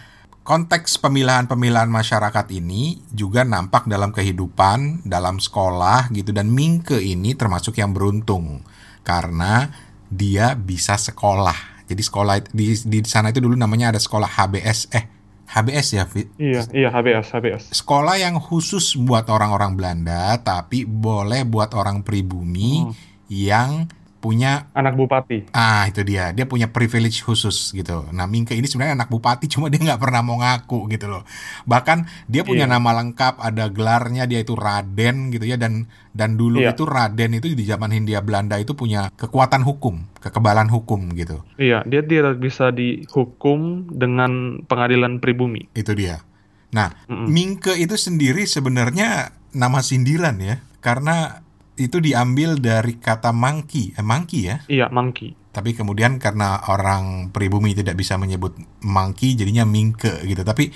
konteks 0.45 1.01
pemilihan-pemilihan 1.01 1.89
masyarakat 1.89 2.47
ini 2.53 3.01
juga 3.09 3.49
nampak 3.49 3.89
dalam 3.89 4.13
kehidupan 4.13 5.09
dalam 5.09 5.41
sekolah 5.41 6.13
gitu. 6.13 6.31
Dan 6.31 6.53
Mingke 6.53 7.01
ini 7.01 7.33
termasuk 7.39 7.81
yang 7.81 7.95
beruntung 7.95 8.61
karena 9.07 9.71
dia 10.11 10.55
bisa 10.55 11.01
sekolah. 11.01 11.87
Jadi 11.89 12.03
sekolah 12.03 12.35
di 12.53 12.73
di 12.75 12.99
sana 13.05 13.33
itu 13.33 13.45
dulu 13.45 13.55
namanya 13.55 13.93
ada 13.93 14.01
sekolah 14.01 14.29
HBS 14.29 14.89
eh 14.93 15.24
HBS 15.45 15.87
ya 15.95 16.05
Fit? 16.09 16.29
Iya, 16.41 16.63
iya 16.73 16.89
HBS, 16.91 17.31
HBS. 17.37 17.63
Sekolah 17.77 18.17
yang 18.17 18.41
khusus 18.41 18.97
buat 18.97 19.29
orang-orang 19.29 19.77
Belanda 19.77 20.37
tapi 20.41 20.89
boleh 20.89 21.45
buat 21.45 21.77
orang 21.77 22.03
pribumi 22.03 22.85
hmm. 22.85 22.93
yang 23.29 23.87
punya 24.25 24.73
anak 24.73 24.97
bupati. 24.97 25.53
Ah 25.53 25.85
itu 25.85 26.01
dia, 26.01 26.33
dia 26.33 26.49
punya 26.49 26.73
privilege 26.73 27.21
khusus 27.21 27.77
gitu. 27.77 28.09
Nah 28.09 28.25
Mingke 28.25 28.57
ini 28.57 28.65
sebenarnya 28.65 28.97
anak 29.05 29.13
bupati, 29.13 29.45
cuma 29.53 29.69
dia 29.69 29.85
nggak 29.85 30.01
pernah 30.01 30.25
mau 30.25 30.41
ngaku 30.41 30.89
gitu 30.89 31.13
loh. 31.13 31.29
Bahkan 31.69 32.09
dia 32.25 32.41
punya 32.41 32.65
iya. 32.65 32.73
nama 32.73 32.97
lengkap, 33.05 33.45
ada 33.45 33.69
gelarnya 33.69 34.25
dia 34.25 34.41
itu 34.41 34.57
Raden 34.57 35.29
gitu 35.29 35.45
ya 35.45 35.61
dan 35.61 35.93
dan 36.17 36.41
dulu 36.41 36.65
iya. 36.65 36.73
itu 36.73 36.89
Raden 36.89 37.37
itu 37.37 37.53
di 37.53 37.69
zaman 37.69 37.93
Hindia 37.93 38.25
Belanda 38.25 38.57
itu 38.57 38.73
punya 38.73 39.13
kekuatan 39.13 39.61
hukum, 39.61 40.09
kekebalan 40.25 40.73
hukum 40.73 41.13
gitu. 41.13 41.45
Iya, 41.61 41.85
dia 41.85 42.01
tidak 42.01 42.41
bisa 42.41 42.73
dihukum 42.73 43.93
dengan 43.93 44.65
pengadilan 44.65 45.21
pribumi. 45.21 45.69
Itu 45.77 45.93
dia. 45.93 46.25
Nah, 46.73 46.97
mm 47.07 47.13
-mm. 47.13 47.27
Mingke 47.29 47.75
itu 47.77 47.95
sendiri 48.01 48.49
sebenarnya 48.49 49.37
nama 49.53 49.85
sindiran 49.85 50.41
ya, 50.41 50.65
karena 50.81 51.44
itu 51.75 51.99
diambil 51.99 52.59
dari 52.63 52.99
kata 53.03 53.35
monkey, 53.35 53.95
eh, 53.99 54.05
monkey 54.05 54.47
ya? 54.47 54.57
Iya, 54.71 54.87
monkey. 54.95 55.35
Tapi 55.55 55.75
kemudian 55.75 56.23
karena 56.23 56.63
orang 56.71 57.31
pribumi 57.31 57.75
tidak 57.75 57.99
bisa 57.99 58.19
menyebut 58.19 58.55
monkey, 58.83 59.35
jadinya 59.35 59.67
mingke 59.67 60.23
gitu. 60.27 60.43
Tapi 60.43 60.71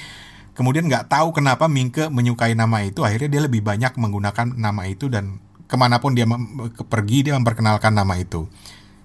kemudian 0.58 0.90
nggak 0.90 1.06
tahu 1.06 1.30
kenapa 1.30 1.70
Mingke 1.70 2.10
menyukai 2.10 2.58
nama 2.58 2.82
itu, 2.82 3.06
akhirnya 3.06 3.30
dia 3.30 3.42
lebih 3.46 3.62
banyak 3.62 3.94
menggunakan 3.94 4.58
nama 4.58 4.82
itu 4.90 5.06
dan 5.06 5.38
ke 5.70 5.76
mana 5.78 6.02
pun 6.02 6.18
dia 6.18 6.26
pergi 6.90 7.30
dia 7.30 7.38
memperkenalkan 7.38 7.94
nama 7.94 8.18
itu. 8.18 8.50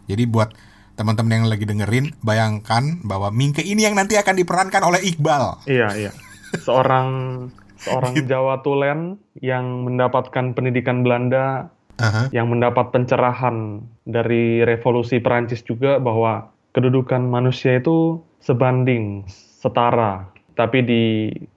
Jadi 0.09 0.25
buat 0.25 0.50
teman-teman 0.97 1.45
yang 1.45 1.47
lagi 1.50 1.65
dengerin, 1.65 2.17
bayangkan 2.25 3.01
bahwa 3.05 3.29
Mingke 3.29 3.62
ini 3.62 3.85
yang 3.85 3.93
nanti 3.93 4.17
akan 4.17 4.33
diperankan 4.33 4.81
oleh 4.81 5.01
Iqbal. 5.13 5.65
Iya 5.69 5.89
iya, 5.93 6.12
seorang 6.57 7.09
seorang 7.85 8.13
gitu. 8.17 8.33
Jawa 8.33 8.62
Tulen 8.65 9.21
yang 9.41 9.85
mendapatkan 9.85 10.53
pendidikan 10.53 11.01
Belanda 11.01 11.69
uh-huh. 12.00 12.27
yang 12.33 12.50
mendapat 12.50 12.89
pencerahan 12.93 13.83
dari 14.07 14.63
revolusi 14.65 15.19
Perancis 15.21 15.62
juga 15.62 16.00
bahwa 16.01 16.53
kedudukan 16.73 17.21
manusia 17.21 17.77
itu 17.77 18.21
sebanding, 18.41 19.27
setara. 19.29 20.29
Tapi 20.53 20.85
di 20.85 21.03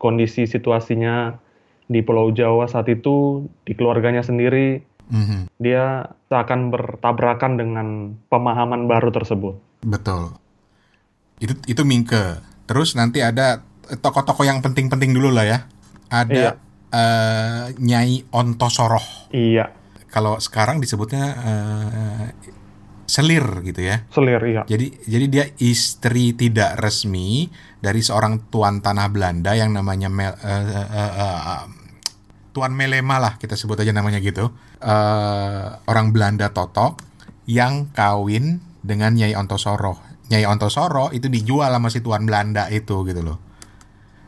kondisi 0.00 0.48
situasinya 0.48 1.36
di 1.86 2.00
Pulau 2.00 2.32
Jawa 2.32 2.64
saat 2.68 2.88
itu, 2.88 3.44
di 3.68 3.76
keluarganya 3.76 4.24
sendiri, 4.24 4.80
mm-hmm. 5.12 5.40
dia 5.60 6.08
akan 6.32 6.72
bertabrakan 6.72 7.60
dengan 7.60 8.16
pemahaman 8.32 8.88
baru 8.88 9.12
tersebut. 9.12 9.60
Betul. 9.84 10.32
Itu 11.36 11.52
itu 11.68 11.82
Mingke. 11.84 12.40
Terus 12.64 12.96
nanti 12.96 13.20
ada 13.20 13.60
tokoh-tokoh 13.86 14.48
yang 14.48 14.64
penting-penting 14.64 15.12
dulu 15.12 15.28
lah 15.30 15.44
ya. 15.44 15.58
Ada 16.08 16.32
iya. 16.32 16.50
uh, 16.90 17.64
Nyai 17.76 18.24
Ontosoroh. 18.32 19.28
Iya 19.30 19.85
kalau 20.16 20.40
sekarang 20.40 20.80
disebutnya 20.80 21.24
uh, 21.36 22.26
selir 23.04 23.44
gitu 23.68 23.84
ya. 23.84 24.08
Selir 24.08 24.40
iya. 24.48 24.64
Jadi 24.64 25.04
jadi 25.04 25.26
dia 25.28 25.44
istri 25.60 26.32
tidak 26.32 26.80
resmi 26.80 27.52
dari 27.84 28.00
seorang 28.00 28.48
tuan 28.48 28.80
tanah 28.80 29.12
Belanda 29.12 29.52
yang 29.52 29.76
namanya 29.76 30.08
Mel, 30.08 30.32
uh, 30.32 30.40
uh, 30.40 30.88
uh, 30.88 31.40
uh, 31.52 31.64
Tuan 32.56 32.72
Melema 32.72 33.20
lah 33.20 33.36
kita 33.36 33.60
sebut 33.60 33.76
aja 33.84 33.92
namanya 33.92 34.24
gitu. 34.24 34.48
Uh, 34.80 35.76
orang 35.84 36.16
Belanda 36.16 36.48
totok 36.48 37.04
yang 37.44 37.92
kawin 37.92 38.64
dengan 38.80 39.12
Nyai 39.12 39.36
Ontosoro. 39.36 40.00
Nyai 40.32 40.48
Ontosoro 40.48 41.12
itu 41.12 41.28
dijual 41.28 41.68
sama 41.68 41.92
si 41.92 42.00
tuan 42.00 42.24
Belanda 42.24 42.72
itu 42.72 43.04
gitu 43.04 43.20
loh 43.20 43.45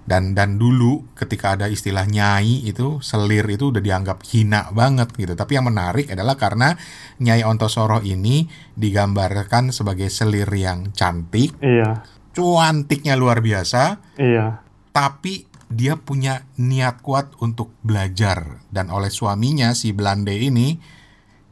dan 0.08 0.32
dan 0.32 0.56
dulu 0.56 1.04
ketika 1.12 1.52
ada 1.52 1.68
istilah 1.68 2.08
nyai 2.08 2.64
itu 2.64 3.04
selir 3.04 3.44
itu 3.44 3.68
udah 3.68 3.84
dianggap 3.84 4.24
hina 4.24 4.72
banget 4.72 5.12
gitu. 5.12 5.36
Tapi 5.36 5.60
yang 5.60 5.68
menarik 5.68 6.08
adalah 6.08 6.40
karena 6.40 6.72
nyai 7.20 7.44
Ontosoro 7.44 8.00
ini 8.00 8.48
digambarkan 8.72 9.68
sebagai 9.68 10.08
selir 10.08 10.48
yang 10.48 10.96
cantik 10.96 11.60
iya. 11.60 12.00
cuantiknya 12.32 13.20
luar 13.20 13.44
biasa 13.44 14.00
iya. 14.16 14.64
tapi 14.96 15.44
dia 15.68 16.00
punya 16.00 16.48
niat 16.56 17.04
kuat 17.04 17.36
untuk 17.44 17.76
belajar. 17.84 18.64
Dan 18.72 18.88
oleh 18.88 19.12
suaminya 19.12 19.76
si 19.76 19.92
Belanda 19.92 20.32
ini 20.32 20.80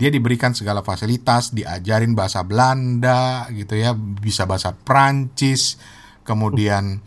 dia 0.00 0.08
diberikan 0.08 0.56
segala 0.56 0.80
fasilitas 0.80 1.52
diajarin 1.52 2.16
bahasa 2.16 2.40
Belanda 2.40 3.48
gitu 3.52 3.76
ya 3.76 3.92
bisa 3.96 4.48
bahasa 4.48 4.72
Prancis 4.72 5.76
kemudian 6.25 7.04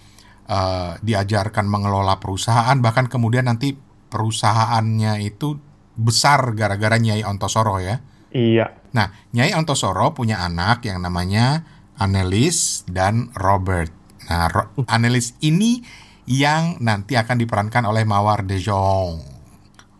uh, 0.49 0.97
diajarkan 1.05 1.69
mengelola 1.69 2.17
perusahaan 2.17 2.75
bahkan 2.81 3.05
kemudian 3.05 3.45
nanti 3.45 3.77
perusahaannya 4.09 5.21
itu 5.21 5.61
besar 5.93 6.57
gara-gara 6.57 6.97
Nyai 6.97 7.21
Ontosoro 7.23 7.77
ya. 7.77 8.01
Iya. 8.33 8.73
Nah, 8.91 9.13
Nyai 9.31 9.53
Ontosoro 9.53 10.17
punya 10.17 10.41
anak 10.41 10.81
yang 10.89 11.05
namanya 11.05 11.63
Annelies 12.01 12.83
dan 12.89 13.29
Robert. 13.37 13.93
Nah, 14.25 14.49
Ro 14.49 14.73
Annelies 14.89 15.37
ini 15.45 15.85
yang 16.29 16.81
nanti 16.81 17.17
akan 17.17 17.37
diperankan 17.41 17.85
oleh 17.85 18.05
Mawar 18.05 18.45
de 18.45 18.57
Jong. 18.57 19.21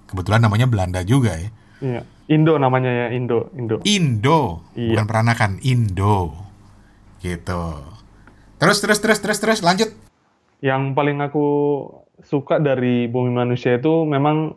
Kebetulan 0.10 0.42
namanya 0.42 0.66
Belanda 0.66 1.02
juga 1.06 1.38
ya. 1.38 1.50
Iya. 1.80 2.02
Indo 2.30 2.62
namanya 2.62 2.94
ya, 2.94 3.08
Indo, 3.10 3.50
Indo. 3.58 3.82
Indo, 3.90 4.62
iya. 4.78 4.94
bukan 4.94 5.06
peranakan, 5.10 5.52
Indo. 5.66 6.38
Gitu. 7.26 7.66
Terus 8.62 8.78
terus 8.86 9.02
terus 9.02 9.18
terus 9.18 9.40
terus 9.42 9.60
lanjut 9.66 9.90
yang 10.60 10.94
paling 10.96 11.24
aku 11.24 11.48
suka 12.24 12.60
dari 12.60 13.08
Bumi 13.08 13.32
Manusia 13.32 13.80
itu 13.80 14.04
memang 14.04 14.54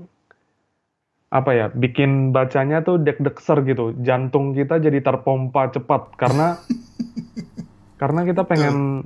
apa 1.32 1.50
ya 1.56 1.66
bikin 1.72 2.28
bacanya 2.28 2.84
tuh 2.84 3.00
deg-degser 3.00 3.64
gitu 3.64 3.96
jantung 4.04 4.52
kita 4.52 4.76
jadi 4.76 5.00
terpompa 5.00 5.72
cepat 5.72 6.12
karena 6.20 6.60
karena 8.02 8.20
kita 8.28 8.44
pengen 8.44 9.00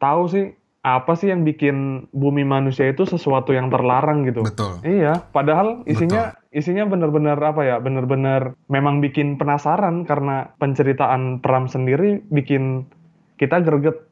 tahu 0.00 0.24
sih 0.32 0.56
apa 0.86 1.18
sih 1.18 1.34
yang 1.34 1.42
bikin 1.42 2.06
bumi 2.14 2.46
manusia 2.46 2.86
itu 2.86 3.02
sesuatu 3.02 3.50
yang 3.50 3.74
terlarang 3.74 4.22
gitu. 4.22 4.46
Betul. 4.46 4.78
Iya, 4.86 5.18
padahal 5.34 5.82
isinya 5.82 6.30
Betul. 6.30 6.62
isinya 6.62 6.84
benar-benar 6.86 7.42
apa 7.42 7.66
ya? 7.66 7.82
Benar-benar 7.82 8.54
memang 8.70 9.02
bikin 9.02 9.34
penasaran 9.34 10.06
karena 10.06 10.54
penceritaan 10.62 11.42
Pram 11.42 11.66
sendiri 11.66 12.22
bikin 12.30 12.86
kita 13.34 13.66
greget 13.66 14.05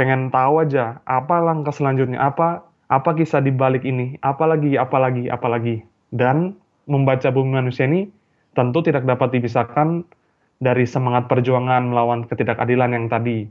pengen 0.00 0.32
tahu 0.32 0.64
aja 0.64 1.04
apa 1.04 1.44
langkah 1.44 1.76
selanjutnya, 1.76 2.16
apa 2.24 2.64
apa 2.88 3.12
kisah 3.12 3.44
di 3.44 3.52
balik 3.52 3.84
ini, 3.84 4.16
apalagi, 4.24 4.80
apalagi, 4.80 5.28
apalagi. 5.28 5.84
Dan 6.08 6.56
membaca 6.88 7.28
bumi 7.28 7.60
manusia 7.60 7.84
ini 7.84 8.08
tentu 8.56 8.80
tidak 8.80 9.04
dapat 9.04 9.36
dipisahkan 9.36 10.08
dari 10.56 10.88
semangat 10.88 11.28
perjuangan 11.28 11.92
melawan 11.92 12.24
ketidakadilan 12.24 12.96
yang 12.96 13.06
tadi, 13.12 13.44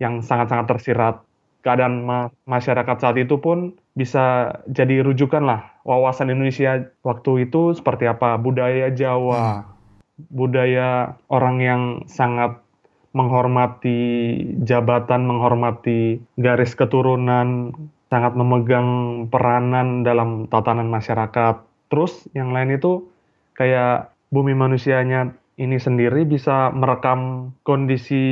yang 0.00 0.24
sangat-sangat 0.24 0.64
tersirat. 0.72 1.16
Keadaan 1.62 2.08
ma 2.08 2.32
masyarakat 2.48 2.96
saat 2.98 3.20
itu 3.20 3.38
pun 3.38 3.76
bisa 3.92 4.56
jadi 4.66 5.04
rujukan 5.04 5.44
lah 5.44 5.76
wawasan 5.84 6.32
Indonesia 6.32 6.88
waktu 7.04 7.46
itu 7.46 7.76
seperti 7.76 8.08
apa 8.08 8.34
budaya 8.40 8.90
Jawa, 8.90 9.62
hmm. 9.62 10.26
budaya 10.32 11.20
orang 11.28 11.56
yang 11.62 11.82
sangat 12.08 12.61
menghormati 13.12 14.00
jabatan, 14.64 15.28
menghormati 15.28 16.20
garis 16.40 16.72
keturunan, 16.72 17.76
sangat 18.12 18.36
memegang 18.36 19.24
peranan 19.28 20.04
dalam 20.04 20.48
tatanan 20.48 20.88
masyarakat. 20.88 21.64
Terus 21.88 22.28
yang 22.32 22.52
lain 22.52 22.76
itu 22.76 23.08
kayak 23.56 24.12
bumi 24.32 24.56
manusianya 24.56 25.36
ini 25.60 25.76
sendiri 25.76 26.24
bisa 26.24 26.72
merekam 26.72 27.52
kondisi 27.64 28.24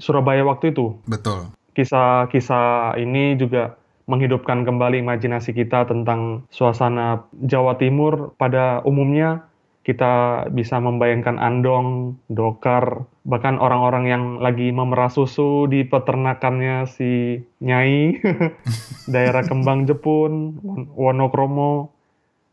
Surabaya 0.00 0.44
waktu 0.44 0.72
itu. 0.72 0.96
Betul. 1.04 1.52
Kisah-kisah 1.76 2.96
ini 2.96 3.36
juga 3.36 3.76
menghidupkan 4.08 4.66
kembali 4.66 5.06
imajinasi 5.06 5.54
kita 5.54 5.86
tentang 5.86 6.48
suasana 6.50 7.28
Jawa 7.46 7.78
Timur 7.78 8.34
pada 8.34 8.82
umumnya 8.82 9.46
kita 9.86 10.44
bisa 10.52 10.76
membayangkan 10.82 11.40
andong, 11.40 12.18
dokar, 12.28 13.06
bahkan 13.24 13.60
orang-orang 13.60 14.04
yang 14.08 14.24
lagi 14.40 14.72
memerah 14.72 15.12
susu 15.12 15.68
di 15.68 15.84
peternakannya 15.84 16.88
si 16.88 17.42
Nyai, 17.60 18.16
daerah 19.12 19.44
Kembang 19.44 19.84
Jepun, 19.84 20.56
Wonokromo, 20.96 21.92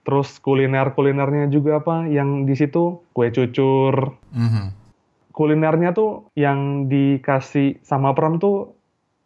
terus 0.04 0.40
kuliner-kulinernya 0.44 1.48
juga 1.48 1.80
apa 1.80 2.08
yang 2.08 2.44
di 2.44 2.56
situ 2.56 3.00
kue 3.16 3.32
cucur. 3.32 4.16
Mm-hmm. 4.36 4.66
Kulinernya 5.32 5.96
tuh 5.96 6.28
yang 6.36 6.92
dikasih 6.92 7.80
sama 7.86 8.12
Pram 8.12 8.42
tuh 8.42 8.76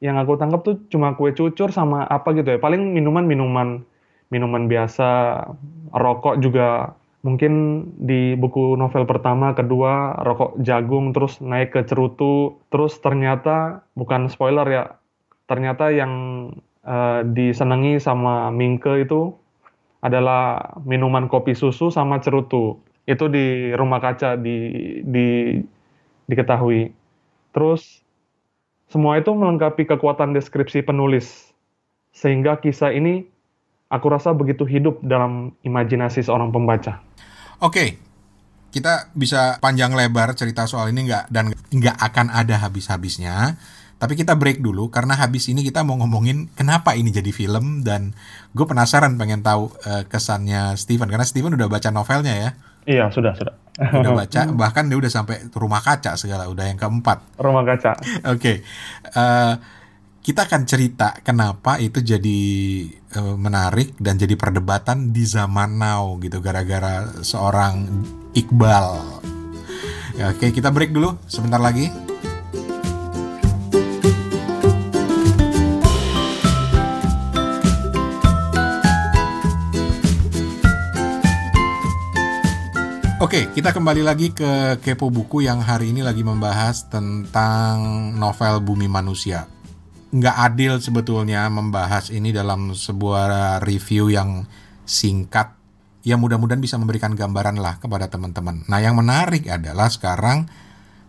yang 0.02 0.18
aku 0.18 0.34
tangkap 0.38 0.66
tuh 0.66 0.82
cuma 0.90 1.14
kue 1.14 1.34
cucur 1.34 1.74
sama 1.74 2.06
apa 2.06 2.34
gitu 2.38 2.54
ya. 2.54 2.60
Paling 2.62 2.94
minuman-minuman 2.94 3.86
minuman 4.32 4.66
biasa, 4.66 5.44
rokok 5.92 6.40
juga 6.40 6.96
mungkin 7.22 7.86
di 8.02 8.34
buku 8.34 8.74
novel 8.78 9.06
pertama, 9.06 9.54
kedua, 9.54 10.18
rokok 10.26 10.62
jagung, 10.66 11.14
terus 11.14 11.38
naik 11.42 11.74
ke 11.74 11.82
cerutu, 11.86 12.58
terus 12.74 12.98
ternyata, 12.98 13.86
bukan 13.94 14.26
spoiler 14.28 14.66
ya, 14.66 14.84
ternyata 15.46 15.94
yang 15.94 16.14
uh, 16.86 17.22
disenangi 17.26 18.02
sama 18.02 18.50
Mingke 18.50 19.06
itu 19.06 19.34
adalah 20.02 20.74
minuman 20.82 21.30
kopi 21.30 21.54
susu 21.54 21.94
sama 21.94 22.18
cerutu. 22.20 22.82
Itu 23.06 23.30
di 23.30 23.74
rumah 23.78 24.02
kaca 24.02 24.34
di, 24.38 25.02
di 25.06 25.62
diketahui. 26.26 26.90
Terus 27.54 28.02
semua 28.90 29.22
itu 29.22 29.32
melengkapi 29.32 29.86
kekuatan 29.88 30.34
deskripsi 30.34 30.82
penulis. 30.84 31.54
Sehingga 32.12 32.60
kisah 32.60 32.92
ini 32.92 33.31
aku 33.92 34.06
rasa 34.08 34.32
begitu 34.32 34.64
hidup 34.64 35.04
dalam 35.04 35.52
imajinasi 35.68 36.24
seorang 36.24 36.50
pembaca. 36.50 37.04
Oke, 37.60 38.00
kita 38.72 39.12
bisa 39.12 39.60
panjang 39.60 39.92
lebar 39.92 40.32
cerita 40.34 40.64
soal 40.66 40.96
ini 40.96 41.12
nggak 41.12 41.28
dan 41.28 41.52
nggak 41.52 41.98
akan 42.00 42.32
ada 42.32 42.64
habis-habisnya. 42.64 43.60
Tapi 44.02 44.18
kita 44.18 44.34
break 44.34 44.66
dulu 44.66 44.90
karena 44.90 45.14
habis 45.14 45.46
ini 45.46 45.62
kita 45.62 45.86
mau 45.86 45.94
ngomongin 45.94 46.50
kenapa 46.58 46.98
ini 46.98 47.14
jadi 47.14 47.30
film 47.30 47.86
dan 47.86 48.18
gue 48.58 48.66
penasaran 48.66 49.14
pengen 49.14 49.46
tahu 49.46 49.70
uh, 49.86 50.10
kesannya 50.10 50.74
Steven 50.74 51.06
karena 51.06 51.22
Steven 51.22 51.54
udah 51.54 51.70
baca 51.70 51.94
novelnya 51.94 52.34
ya. 52.34 52.50
Iya 52.90 53.06
sudah 53.14 53.38
sudah. 53.38 53.54
Udah 53.78 54.14
baca 54.26 54.42
bahkan 54.58 54.90
dia 54.90 54.98
udah 54.98 55.12
sampai 55.12 55.46
rumah 55.54 55.86
kaca 55.86 56.18
segala 56.18 56.50
udah 56.50 56.66
yang 56.66 56.82
keempat. 56.82 57.38
Rumah 57.38 57.62
kaca. 57.62 57.92
Oke. 58.34 58.42
Okay. 58.42 58.56
Uh, 59.14 59.22
eh, 59.22 59.54
kita 60.22 60.50
akan 60.50 60.66
cerita 60.70 61.18
kenapa 61.22 61.82
itu 61.82 62.02
jadi 62.02 62.42
uh, 63.16 63.36
menarik 63.36 63.96
dan 64.00 64.16
jadi 64.16 64.36
perdebatan 64.40 65.12
di 65.12 65.28
zaman 65.28 65.80
now 65.80 66.16
gitu 66.20 66.40
gara-gara 66.40 67.08
seorang 67.24 67.88
Iqbal. 68.32 68.88
Ya, 70.16 70.32
oke, 70.32 70.52
kita 70.52 70.72
break 70.72 70.92
dulu 70.96 71.16
sebentar 71.28 71.60
lagi. 71.60 71.92
Oke, 83.22 83.48
kita 83.54 83.70
kembali 83.72 84.02
lagi 84.02 84.34
ke 84.34 84.82
Kepo 84.82 85.14
Buku 85.14 85.46
yang 85.46 85.62
hari 85.62 85.94
ini 85.94 86.02
lagi 86.02 86.26
membahas 86.26 86.90
tentang 86.90 88.12
novel 88.18 88.60
Bumi 88.60 88.90
Manusia. 88.90 89.61
Nggak 90.12 90.38
adil 90.52 90.74
sebetulnya 90.84 91.48
membahas 91.48 92.12
ini 92.12 92.36
dalam 92.36 92.76
sebuah 92.76 93.64
review 93.64 94.12
yang 94.12 94.44
singkat. 94.84 95.56
Ya 96.04 96.18
mudah-mudahan 96.20 96.60
bisa 96.60 96.76
memberikan 96.76 97.16
gambaran 97.16 97.62
lah 97.62 97.80
kepada 97.80 98.12
teman-teman. 98.12 98.68
Nah 98.68 98.84
yang 98.84 98.98
menarik 99.00 99.48
adalah 99.48 99.88
sekarang 99.88 100.50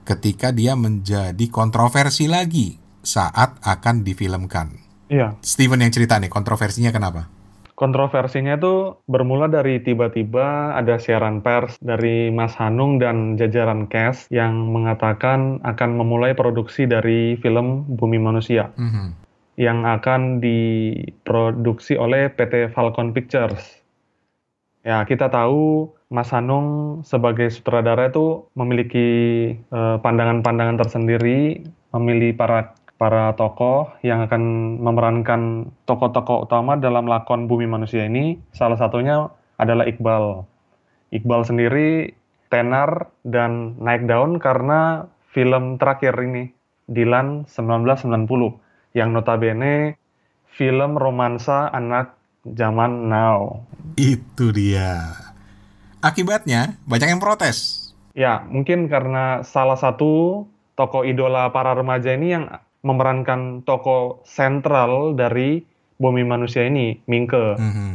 ketika 0.06 0.54
dia 0.54 0.78
menjadi 0.78 1.46
kontroversi 1.50 2.30
lagi 2.30 2.78
saat 3.02 3.58
akan 3.62 4.06
difilmkan. 4.06 4.78
Iya. 5.10 5.36
Steven 5.42 5.82
yang 5.82 5.92
cerita 5.92 6.16
nih, 6.16 6.30
kontroversinya 6.30 6.94
kenapa? 6.94 7.28
Kontroversinya 7.82 8.54
itu 8.54 8.94
bermula 9.10 9.50
dari 9.50 9.82
tiba-tiba 9.82 10.70
ada 10.78 11.02
siaran 11.02 11.42
pers 11.42 11.74
dari 11.82 12.30
Mas 12.30 12.54
Hanung 12.54 13.02
dan 13.02 13.34
jajaran 13.34 13.90
cast 13.90 14.30
yang 14.30 14.70
mengatakan 14.70 15.58
akan 15.66 15.98
memulai 15.98 16.30
produksi 16.30 16.86
dari 16.86 17.34
film 17.42 17.82
Bumi 17.98 18.22
Manusia 18.22 18.70
mm 18.78 18.86
-hmm. 18.86 19.06
yang 19.58 19.82
akan 19.82 20.38
diproduksi 20.38 21.98
oleh 21.98 22.30
PT 22.30 22.70
Falcon 22.70 23.10
Pictures. 23.10 23.82
Ya, 24.86 25.02
kita 25.02 25.26
tahu 25.26 25.90
Mas 26.06 26.30
Hanung 26.30 27.02
sebagai 27.02 27.50
sutradara 27.50 28.14
itu 28.14 28.46
memiliki 28.54 29.10
eh, 29.58 29.96
pandangan-pandangan 29.98 30.78
uh, 30.78 30.80
tersendiri, 30.86 31.66
memilih 31.90 32.30
para 32.38 32.78
para 33.02 33.34
tokoh 33.34 33.90
yang 34.06 34.22
akan 34.30 34.78
memerankan 34.78 35.74
tokoh-tokoh 35.90 36.46
utama 36.46 36.78
dalam 36.78 37.10
lakon 37.10 37.50
Bumi 37.50 37.66
Manusia 37.66 38.06
ini 38.06 38.38
salah 38.54 38.78
satunya 38.78 39.26
adalah 39.58 39.90
Iqbal. 39.90 40.46
Iqbal 41.10 41.42
sendiri 41.42 42.14
tenar 42.46 43.10
dan 43.26 43.74
naik 43.82 44.06
daun 44.06 44.38
karena 44.38 45.10
film 45.34 45.82
terakhir 45.82 46.14
ini 46.22 46.54
Dilan 46.86 47.50
1990 47.50 48.22
yang 48.94 49.10
notabene 49.10 49.98
film 50.54 50.94
romansa 50.94 51.74
anak 51.74 52.14
zaman 52.46 53.10
now. 53.10 53.66
Itu 53.98 54.54
dia. 54.54 55.10
Akibatnya 55.98 56.78
banyak 56.86 57.18
yang 57.18 57.22
protes. 57.22 57.90
Ya, 58.14 58.46
mungkin 58.46 58.86
karena 58.86 59.42
salah 59.42 59.74
satu 59.74 60.46
tokoh 60.78 61.02
idola 61.02 61.50
para 61.50 61.74
remaja 61.74 62.14
ini 62.14 62.28
yang 62.30 62.46
memerankan 62.82 63.62
tokoh 63.62 64.22
sentral 64.26 65.14
dari 65.14 65.62
bumi 66.02 66.26
manusia 66.26 66.66
ini, 66.66 66.98
Mingke. 67.06 67.58
Mm-hmm. 67.58 67.92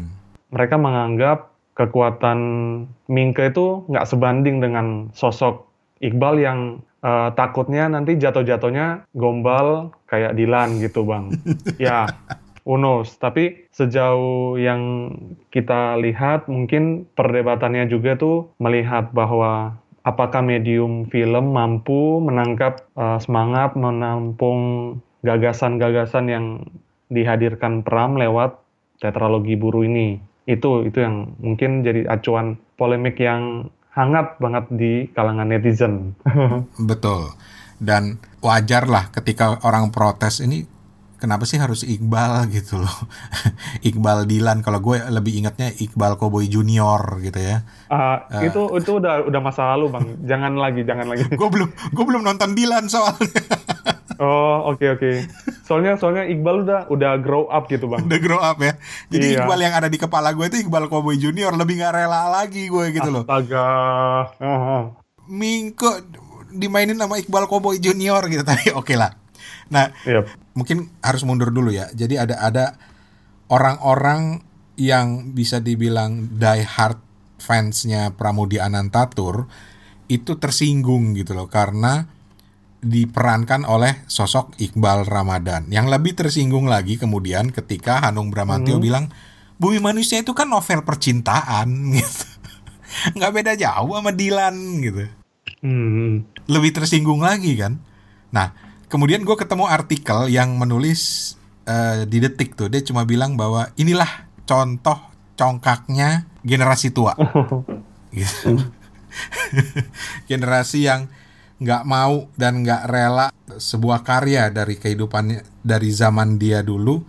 Mereka 0.56 0.76
menganggap 0.80 1.52
kekuatan 1.76 2.40
Mingke 3.12 3.52
itu 3.52 3.84
nggak 3.92 4.08
sebanding 4.08 4.64
dengan 4.64 5.12
sosok 5.14 5.68
Iqbal 5.98 6.36
yang 6.42 6.60
uh, 7.02 7.34
takutnya 7.34 7.90
nanti 7.90 8.16
jatuh-jatuhnya 8.22 9.10
gombal 9.18 9.92
kayak 10.06 10.38
Dilan 10.38 10.78
gitu, 10.80 11.04
Bang. 11.04 11.34
ya, 11.82 12.06
unos. 12.70 13.18
Tapi 13.18 13.66
sejauh 13.74 14.62
yang 14.62 15.14
kita 15.50 15.98
lihat, 15.98 16.46
mungkin 16.46 17.10
perdebatannya 17.18 17.90
juga 17.90 18.14
tuh 18.14 18.54
melihat 18.62 19.10
bahwa 19.10 19.80
apakah 20.08 20.40
medium 20.40 21.04
film 21.12 21.52
mampu 21.52 22.24
menangkap 22.24 22.88
uh, 22.96 23.20
semangat, 23.20 23.76
menampung 23.76 24.60
gagasan-gagasan 25.28 26.32
yang 26.32 26.46
dihadirkan 27.12 27.84
Pram 27.84 28.16
lewat 28.16 28.56
tetralogi 29.04 29.60
buru 29.60 29.84
ini. 29.84 30.24
Itu 30.48 30.88
itu 30.88 31.04
yang 31.04 31.36
mungkin 31.44 31.84
jadi 31.84 32.08
acuan 32.08 32.56
polemik 32.80 33.20
yang 33.20 33.68
hangat 33.92 34.40
banget 34.40 34.66
di 34.72 34.94
kalangan 35.12 35.52
netizen. 35.52 36.16
Betul. 36.90 37.36
Dan 37.78 38.24
wajar 38.40 38.88
lah 38.88 39.12
ketika 39.12 39.60
orang 39.68 39.92
protes 39.92 40.40
ini 40.40 40.64
kenapa 41.18 41.44
sih 41.50 41.58
harus 41.58 41.82
Iqbal 41.84 42.48
gitu 42.54 42.80
loh? 42.82 42.98
Iqbal 43.90 44.30
Dilan 44.30 44.62
kalau 44.62 44.80
gue 44.80 45.02
lebih 45.10 45.44
ingatnya 45.44 45.74
Iqbal 45.74 46.16
Cowboy 46.16 46.46
Junior 46.48 47.20
gitu 47.20 47.42
ya. 47.42 47.66
Uh, 47.90 48.22
uh, 48.30 48.42
itu 48.46 48.62
itu 48.78 48.92
udah 49.02 49.26
udah 49.26 49.42
masa 49.42 49.74
lalu 49.76 49.92
bang. 49.92 50.06
Jangan 50.24 50.54
lagi 50.56 50.82
jangan 50.86 51.06
lagi. 51.10 51.26
Gue 51.40 51.50
belum 51.50 51.70
gue 51.70 52.06
belum 52.06 52.22
nonton 52.24 52.54
Dilan 52.54 52.88
soalnya. 52.88 53.42
Oh 54.18 54.74
oke 54.74 54.82
okay, 54.82 54.98
oke. 54.98 55.02
Okay. 55.06 55.16
soalnya 55.62 55.94
soalnya 55.94 56.26
Iqbal 56.26 56.66
udah 56.66 56.90
udah 56.90 57.22
grow 57.22 57.46
up 57.54 57.70
gitu 57.70 57.86
bang. 57.86 58.02
Udah 58.02 58.18
grow 58.18 58.42
up 58.42 58.58
ya. 58.58 58.74
Jadi 59.14 59.38
iya. 59.38 59.46
Iqbal 59.46 59.62
yang 59.62 59.78
ada 59.78 59.94
di 59.94 60.02
kepala 60.02 60.34
gue 60.34 60.42
itu 60.50 60.66
Iqbal 60.66 60.90
Cowboy 60.90 61.22
Junior 61.22 61.54
lebih 61.54 61.86
gak 61.86 61.94
rela 61.94 62.26
lagi 62.26 62.66
gue 62.66 62.98
gitu 62.98 63.14
loh. 63.14 63.30
Astaga. 63.30 63.70
Uh 64.42 64.50
-huh. 64.50 64.84
Mingko 65.30 66.02
dimainin 66.50 66.98
sama 66.98 67.22
Iqbal 67.22 67.46
Cowboy 67.46 67.78
Junior 67.78 68.26
gitu. 68.26 68.42
Tapi 68.42 68.74
oke 68.74 68.90
okay 68.90 68.98
lah 68.98 69.27
Nah, 69.68 69.92
yep. 70.08 70.30
mungkin 70.56 70.92
harus 71.04 71.24
mundur 71.28 71.52
dulu 71.52 71.72
ya. 71.72 71.92
Jadi 71.92 72.16
ada 72.16 72.40
ada 72.40 72.66
orang-orang 73.52 74.44
yang 74.78 75.34
bisa 75.34 75.58
dibilang 75.58 76.38
die 76.38 76.64
hard 76.64 77.02
fansnya 77.42 78.14
Pramudi 78.14 78.62
Anantatur 78.62 79.50
itu 80.08 80.40
tersinggung 80.40 81.18
gitu 81.18 81.36
loh 81.36 81.52
karena 81.52 82.08
diperankan 82.78 83.66
oleh 83.66 84.06
sosok 84.06 84.56
Iqbal 84.62 85.04
Ramadan. 85.04 85.68
Yang 85.68 85.88
lebih 85.98 86.14
tersinggung 86.16 86.70
lagi 86.70 86.96
kemudian 86.96 87.50
ketika 87.50 88.06
Hanung 88.06 88.30
Bramantio 88.30 88.78
hmm. 88.78 88.84
bilang 88.84 89.06
Bumi 89.58 89.82
Manusia 89.82 90.22
itu 90.22 90.38
kan 90.38 90.48
novel 90.48 90.86
percintaan 90.86 91.68
gitu. 91.98 92.26
Nggak 93.18 93.34
beda 93.34 93.54
jauh 93.58 93.98
sama 93.98 94.14
Dilan 94.14 94.56
gitu. 94.86 95.04
Hmm. 95.66 96.30
Lebih 96.46 96.72
tersinggung 96.78 97.26
lagi 97.26 97.58
kan. 97.58 97.82
Nah, 98.30 98.54
kemudian 98.88 99.24
gue 99.24 99.36
ketemu 99.36 99.68
artikel 99.68 100.32
yang 100.32 100.56
menulis 100.56 101.36
uh, 101.68 102.08
di 102.08 102.18
detik 102.24 102.56
tuh. 102.56 102.72
Dia 102.72 102.84
cuma 102.84 103.04
bilang 103.04 103.36
bahwa 103.36 103.72
inilah 103.76 104.28
contoh 104.48 104.98
congkaknya 105.38 106.26
generasi 106.42 106.92
tua. 106.96 107.14
Gitu. 108.12 108.58
generasi 110.32 110.88
yang 110.88 111.12
nggak 111.58 111.84
mau 111.90 112.30
dan 112.38 112.62
nggak 112.62 112.84
rela 112.86 113.34
sebuah 113.50 114.06
karya 114.06 114.54
dari 114.54 114.78
kehidupannya 114.78 115.42
dari 115.66 115.90
zaman 115.90 116.38
dia 116.38 116.62
dulu 116.62 117.02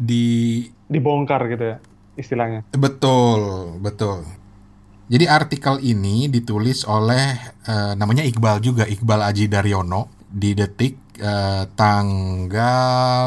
di 0.00 0.64
dibongkar 0.88 1.44
gitu 1.52 1.76
ya 1.76 1.76
istilahnya. 2.16 2.64
Betul 2.72 3.76
betul. 3.84 4.24
Jadi 5.10 5.26
artikel 5.26 5.82
ini 5.82 6.30
ditulis 6.30 6.86
oleh 6.86 7.34
uh, 7.66 7.92
namanya 7.98 8.22
Iqbal 8.22 8.62
juga 8.62 8.86
Iqbal 8.86 9.26
Aji 9.26 9.50
Daryono 9.50 10.08
di 10.30 10.54
detik 10.54 11.09
uh, 11.20 11.64
tanggal 11.76 13.24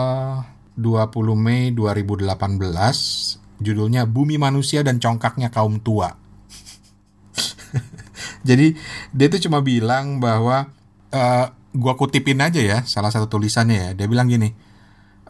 20 0.75 1.37
Mei 1.37 1.69
2018 1.71 2.27
judulnya 3.63 4.09
Bumi 4.09 4.35
Manusia 4.41 4.81
dan 4.83 4.99
Congkaknya 4.99 5.53
Kaum 5.53 5.79
Tua. 5.79 6.11
Jadi 8.47 8.75
dia 9.13 9.27
tuh 9.31 9.39
cuma 9.47 9.63
bilang 9.63 10.19
bahwa 10.19 10.67
uh, 11.13 11.45
gua 11.73 11.93
kutipin 11.95 12.43
aja 12.43 12.59
ya 12.59 12.79
salah 12.83 13.13
satu 13.13 13.31
tulisannya 13.31 13.77
ya. 13.77 13.89
Dia 13.95 14.07
bilang 14.09 14.27
gini, 14.27 14.51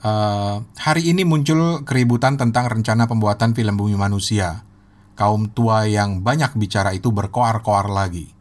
uh, 0.02 0.64
hari 0.80 1.12
ini 1.12 1.28
muncul 1.28 1.86
keributan 1.86 2.40
tentang 2.40 2.68
rencana 2.72 3.06
pembuatan 3.06 3.54
film 3.54 3.78
Bumi 3.78 3.96
Manusia. 4.00 4.66
Kaum 5.14 5.54
tua 5.54 5.86
yang 5.86 6.26
banyak 6.26 6.58
bicara 6.58 6.90
itu 6.98 7.14
berkoar-koar 7.14 7.86
lagi. 7.86 8.34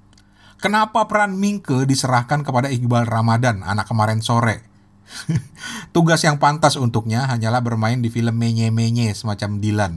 Kenapa 0.62 1.10
peran 1.10 1.34
Mingke 1.42 1.90
diserahkan 1.90 2.46
kepada 2.46 2.70
Iqbal 2.70 3.10
Ramadan, 3.10 3.66
anak 3.66 3.90
kemarin 3.90 4.22
sore? 4.22 4.62
Tugas 5.94 6.22
yang 6.22 6.38
pantas 6.38 6.78
untuknya 6.78 7.26
hanyalah 7.26 7.58
bermain 7.66 7.98
di 7.98 8.06
film 8.14 8.38
menye-menye 8.38 9.10
semacam 9.10 9.58
Dilan. 9.58 9.92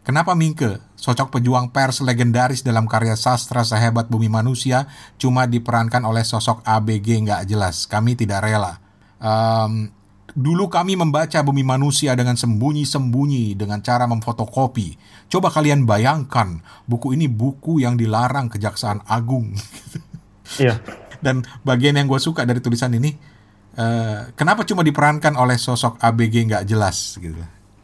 Kenapa 0.00 0.32
Mingke, 0.32 0.80
sosok 0.96 1.36
pejuang 1.36 1.68
pers 1.68 2.00
legendaris 2.00 2.64
dalam 2.64 2.88
karya 2.88 3.12
sastra 3.12 3.60
sehebat 3.60 4.08
bumi 4.08 4.32
manusia, 4.32 4.88
cuma 5.20 5.44
diperankan 5.44 6.00
oleh 6.08 6.24
sosok 6.24 6.64
ABG 6.64 7.20
nggak 7.28 7.44
jelas? 7.44 7.84
Kami 7.84 8.16
tidak 8.16 8.40
rela. 8.48 8.80
Um, 9.20 9.92
Dulu 10.34 10.70
kami 10.70 10.94
membaca 10.94 11.38
bumi 11.42 11.66
manusia 11.66 12.14
dengan 12.14 12.38
sembunyi-sembunyi 12.38 13.58
dengan 13.58 13.82
cara 13.82 14.06
memfotokopi. 14.06 14.94
Coba 15.30 15.50
kalian 15.50 15.86
bayangkan, 15.86 16.62
buku 16.86 17.14
ini 17.14 17.26
buku 17.26 17.82
yang 17.82 17.98
dilarang 17.98 18.50
Kejaksaan 18.50 19.06
Agung. 19.06 19.54
Iya. 20.58 20.78
Dan 21.24 21.44
bagian 21.62 22.00
yang 22.00 22.08
gue 22.08 22.16
suka 22.16 22.48
dari 22.48 22.64
tulisan 22.64 22.96
ini, 22.96 23.12
uh, 23.76 24.32
kenapa 24.32 24.64
cuma 24.64 24.80
diperankan 24.80 25.36
oleh 25.36 25.60
sosok 25.60 26.00
ABG 26.00 26.48
nggak 26.48 26.64
jelas 26.64 27.20
gitu? 27.20 27.38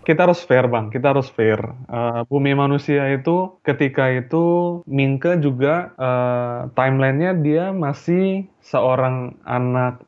kita 0.06 0.22
harus 0.22 0.38
fair 0.46 0.70
bang, 0.70 0.86
kita 0.86 1.10
harus 1.10 1.26
fair. 1.34 1.58
Uh, 1.90 2.22
Bumi 2.30 2.54
Manusia 2.54 3.10
itu 3.10 3.58
ketika 3.66 4.06
itu 4.14 4.78
Mingke 4.86 5.34
juga 5.42 5.90
uh, 5.98 6.70
timelinenya 6.78 7.34
dia 7.34 7.74
masih 7.74 8.46
seorang 8.62 9.34
anak 9.42 10.06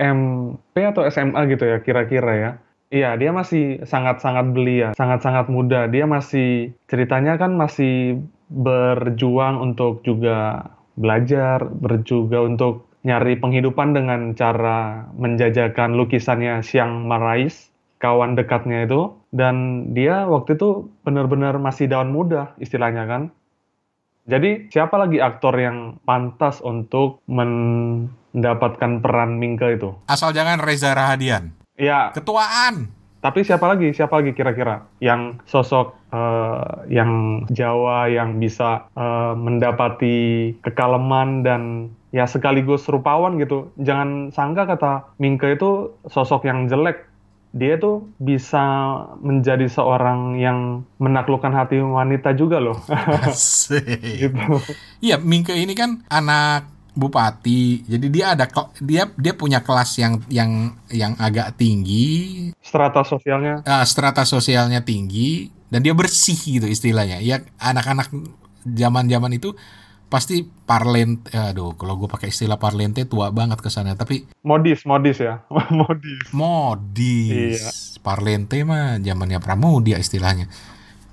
SMP 0.00 0.80
atau 0.80 1.04
SMA 1.12 1.44
gitu 1.52 1.68
ya 1.68 1.84
kira-kira 1.84 2.32
ya. 2.32 2.50
Iya, 2.90 3.14
dia 3.20 3.30
masih 3.30 3.86
sangat-sangat 3.86 4.50
belia, 4.50 4.88
sangat-sangat 4.98 5.46
muda. 5.46 5.86
Dia 5.86 6.10
masih 6.10 6.74
ceritanya 6.90 7.38
kan 7.38 7.54
masih 7.54 8.18
berjuang 8.50 9.62
untuk 9.62 10.02
juga 10.02 10.66
belajar, 10.98 11.62
berjuga 11.70 12.42
untuk 12.42 12.90
nyari 13.06 13.38
penghidupan 13.38 13.94
dengan 13.94 14.34
cara 14.34 15.06
menjajakan 15.14 15.94
lukisannya 15.94 16.66
Siang 16.66 17.06
Marais, 17.06 17.70
kawan 18.02 18.34
dekatnya 18.34 18.90
itu. 18.90 19.14
Dan 19.30 19.86
dia 19.94 20.26
waktu 20.26 20.58
itu 20.58 20.90
benar-benar 21.06 21.62
masih 21.62 21.86
daun 21.86 22.10
muda 22.10 22.58
istilahnya 22.58 23.06
kan. 23.06 23.22
Jadi 24.26 24.66
siapa 24.66 24.98
lagi 24.98 25.22
aktor 25.22 25.54
yang 25.54 26.02
pantas 26.02 26.58
untuk 26.58 27.22
mendapatkan 28.34 29.02
peran 29.02 29.38
Mingke 29.38 29.74
itu? 29.74 29.94
Asal 30.06 30.30
jangan 30.34 30.62
Reza 30.62 30.94
Rahadian. 30.94 31.54
Ya. 31.80 32.12
Ketuaan. 32.12 32.92
Tapi 33.20 33.44
siapa 33.44 33.68
lagi? 33.68 33.92
Siapa 33.92 34.16
lagi 34.16 34.32
kira-kira 34.32 34.88
yang 34.96 35.44
sosok 35.44 35.92
uh, 36.08 36.88
yang 36.88 37.44
Jawa 37.52 38.08
yang 38.08 38.40
bisa 38.40 38.88
uh, 38.96 39.36
mendapati 39.36 40.56
kekaleman 40.64 41.44
dan 41.44 41.92
ya 42.16 42.24
sekaligus 42.24 42.88
rupawan 42.88 43.36
gitu. 43.36 43.68
Jangan 43.76 44.32
sangka 44.32 44.64
kata 44.64 44.92
Mingke 45.20 45.52
itu 45.52 45.92
sosok 46.08 46.48
yang 46.48 46.64
jelek. 46.72 47.12
Dia 47.50 47.76
tuh 47.82 48.08
bisa 48.22 48.62
menjadi 49.20 49.66
seorang 49.66 50.38
yang 50.38 50.86
menaklukkan 51.02 51.50
hati 51.50 51.82
wanita 51.82 52.32
juga 52.32 52.56
loh. 52.62 52.78
gitu. 54.22 54.44
Iya, 55.02 55.20
Mingke 55.20 55.58
ini 55.58 55.76
kan 55.76 56.06
anak 56.08 56.79
bupati. 56.94 57.86
Jadi 57.86 58.06
dia 58.10 58.34
ada 58.34 58.46
dia 58.82 59.06
dia 59.14 59.32
punya 59.34 59.62
kelas 59.62 59.98
yang 59.98 60.14
yang 60.26 60.74
yang 60.90 61.12
agak 61.16 61.54
tinggi, 61.54 62.50
strata 62.60 63.06
sosialnya. 63.06 63.62
Uh, 63.62 63.84
strata 63.86 64.26
sosialnya 64.26 64.82
tinggi. 64.82 65.50
Dan 65.70 65.86
dia 65.86 65.94
bersih 65.94 66.34
gitu 66.34 66.66
istilahnya. 66.66 67.22
Ya 67.22 67.46
anak-anak 67.62 68.10
zaman-zaman 68.66 69.38
itu 69.38 69.54
pasti 70.10 70.42
parlent 70.42 71.30
aduh 71.30 71.78
kalau 71.78 71.94
gue 71.94 72.10
pakai 72.10 72.34
istilah 72.34 72.58
parlente 72.58 73.06
tua 73.06 73.30
banget 73.30 73.62
ke 73.62 73.70
sana 73.70 73.94
tapi 73.94 74.26
modis 74.42 74.82
modis 74.82 75.22
ya? 75.22 75.46
Modis. 75.70 76.34
Modis. 76.34 77.62
Iya. 77.62 77.70
parlente 78.02 78.66
mah 78.66 78.98
zamannya 78.98 79.38
pramudia 79.38 80.02
istilahnya. 80.02 80.50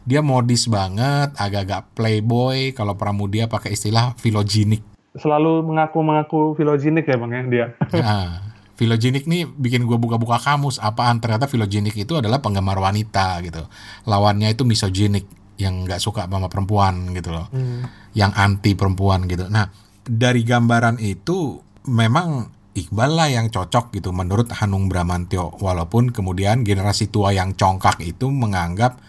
Dia 0.07 0.23
modis 0.23 0.71
banget 0.71 1.35
agak-agak 1.35 1.91
playboy. 1.91 2.71
Kalau 2.71 2.95
pramudia 2.95 3.51
pakai 3.51 3.75
istilah 3.75 4.15
filogenik 4.15 4.96
selalu 5.21 5.65
mengaku-mengaku 5.65 6.55
filogenik 6.57 7.05
ya 7.05 7.15
bang 7.17 7.31
ya 7.31 7.41
dia. 7.47 7.67
Nah, 8.03 8.41
filogenik 8.77 9.25
nih 9.25 9.49
bikin 9.49 9.89
gue 9.89 9.97
buka-buka 9.97 10.37
kamus 10.37 10.77
apaan 10.77 11.17
ternyata 11.17 11.49
filogenik 11.49 11.97
itu 11.97 12.13
adalah 12.17 12.41
penggemar 12.41 12.77
wanita 12.77 13.41
gitu. 13.41 13.65
Lawannya 14.05 14.53
itu 14.53 14.63
misoginik 14.63 15.25
yang 15.57 15.89
nggak 15.89 15.97
suka 15.97 16.29
sama 16.29 16.47
perempuan 16.47 17.17
gitu 17.17 17.33
loh, 17.33 17.49
hmm. 17.49 18.13
yang 18.13 18.29
anti 18.37 18.77
perempuan 18.77 19.25
gitu. 19.25 19.49
Nah 19.49 19.67
dari 20.05 20.45
gambaran 20.45 21.01
itu 21.01 21.59
memang 21.89 22.55
Iqbal 22.77 23.17
lah 23.17 23.25
yang 23.33 23.49
cocok 23.49 23.89
gitu 23.97 24.13
menurut 24.13 24.53
Hanung 24.53 24.85
Bramantio 24.85 25.57
walaupun 25.57 26.13
kemudian 26.13 26.61
generasi 26.61 27.09
tua 27.09 27.33
yang 27.33 27.57
congkak 27.57 27.97
itu 28.05 28.29
menganggap 28.29 29.01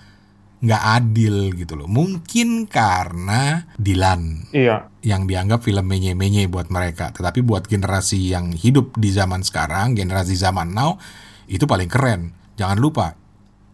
nggak 0.59 0.83
adil 1.03 1.55
gitu 1.55 1.79
loh. 1.79 1.87
Mungkin 1.87 2.67
karena 2.67 3.71
Dilan. 3.79 4.51
Iya. 4.51 4.91
Yang 5.03 5.23
dianggap 5.31 5.61
film 5.63 5.87
menye-menye 5.87 6.51
buat 6.51 6.69
mereka. 6.69 7.15
Tetapi 7.15 7.43
buat 7.47 7.71
generasi 7.71 8.35
yang 8.35 8.51
hidup 8.53 8.99
di 8.99 9.15
zaman 9.15 9.47
sekarang, 9.47 9.95
generasi 9.95 10.35
zaman 10.35 10.75
now, 10.75 10.99
itu 11.47 11.65
paling 11.65 11.87
keren. 11.87 12.35
Jangan 12.59 12.79
lupa, 12.79 13.15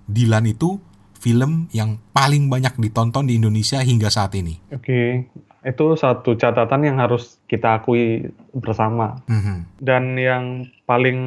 Dilan 0.04 0.44
itu 0.44 0.76
film 1.24 1.72
yang 1.72 1.96
paling 2.12 2.52
banyak 2.52 2.76
ditonton 2.76 3.24
di 3.24 3.40
Indonesia 3.40 3.80
hingga 3.80 4.12
saat 4.12 4.36
ini. 4.36 4.60
Oke, 4.68 5.24
itu 5.64 5.86
satu 5.96 6.36
catatan 6.36 6.84
yang 6.84 7.00
harus 7.00 7.40
kita 7.48 7.80
akui 7.80 8.28
bersama. 8.52 9.24
Mm 9.24 9.40
-hmm. 9.40 9.58
Dan 9.80 10.02
yang 10.20 10.44
paling 10.84 11.18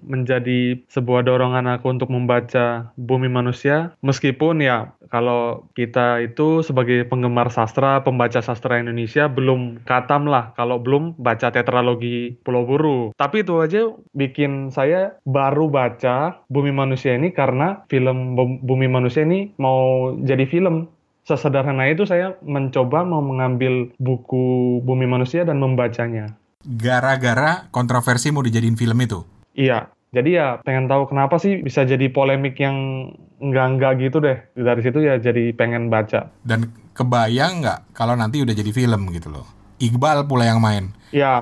menjadi 0.00 0.80
sebuah 0.88 1.28
dorongan 1.28 1.68
aku 1.76 1.92
untuk 1.92 2.08
membaca 2.08 2.96
Bumi 2.96 3.28
Manusia, 3.28 3.92
meskipun 4.00 4.64
ya 4.64 4.96
kalau 5.12 5.68
kita 5.76 6.24
itu 6.24 6.64
sebagai 6.64 7.04
penggemar 7.04 7.52
sastra, 7.52 8.00
pembaca 8.00 8.40
sastra 8.40 8.80
Indonesia 8.80 9.28
belum 9.28 9.84
katam 9.84 10.24
lah 10.24 10.56
kalau 10.56 10.80
belum 10.80 11.20
baca 11.20 11.52
tetralogi 11.52 12.40
Pulau 12.40 12.64
Buru. 12.64 13.12
Tapi 13.12 13.44
itu 13.44 13.60
aja 13.60 13.92
bikin 14.16 14.72
saya 14.72 15.20
baru 15.28 15.68
baca 15.68 16.40
Bumi 16.48 16.72
Manusia 16.72 17.12
ini 17.12 17.28
karena 17.28 17.84
film 17.92 18.32
Bumi 18.64 18.88
Manusia 18.88 19.28
ini 19.28 19.52
mau 19.60 20.16
jadi 20.16 20.48
film 20.48 20.88
sesederhana 21.28 21.92
itu 21.92 22.08
saya 22.08 22.40
mencoba 22.40 23.04
mau 23.04 23.20
mengambil 23.20 23.92
buku 24.00 24.80
Bumi 24.80 25.04
Manusia 25.04 25.44
dan 25.44 25.60
membacanya. 25.60 26.32
Gara-gara 26.64 27.68
kontroversi 27.68 28.32
mau 28.32 28.40
dijadiin 28.40 28.80
film 28.80 28.96
itu? 29.04 29.20
Iya. 29.52 29.92
Jadi 30.12 30.36
ya 30.36 30.60
pengen 30.60 30.92
tahu 30.92 31.08
kenapa 31.08 31.40
sih 31.40 31.64
bisa 31.64 31.88
jadi 31.88 32.12
polemik 32.12 32.60
yang 32.60 33.08
enggak-enggak 33.40 33.96
gitu 33.96 34.20
deh. 34.20 34.36
Dari 34.52 34.80
situ 34.84 35.00
ya 35.00 35.16
jadi 35.16 35.56
pengen 35.56 35.88
baca. 35.88 36.28
Dan 36.44 36.68
kebayang 36.92 37.64
nggak 37.64 37.96
kalau 37.96 38.12
nanti 38.12 38.44
udah 38.44 38.52
jadi 38.52 38.68
film 38.76 39.08
gitu 39.08 39.32
loh. 39.32 39.48
Iqbal 39.80 40.28
pula 40.28 40.44
yang 40.44 40.60
main. 40.60 40.92
Iya. 41.16 41.40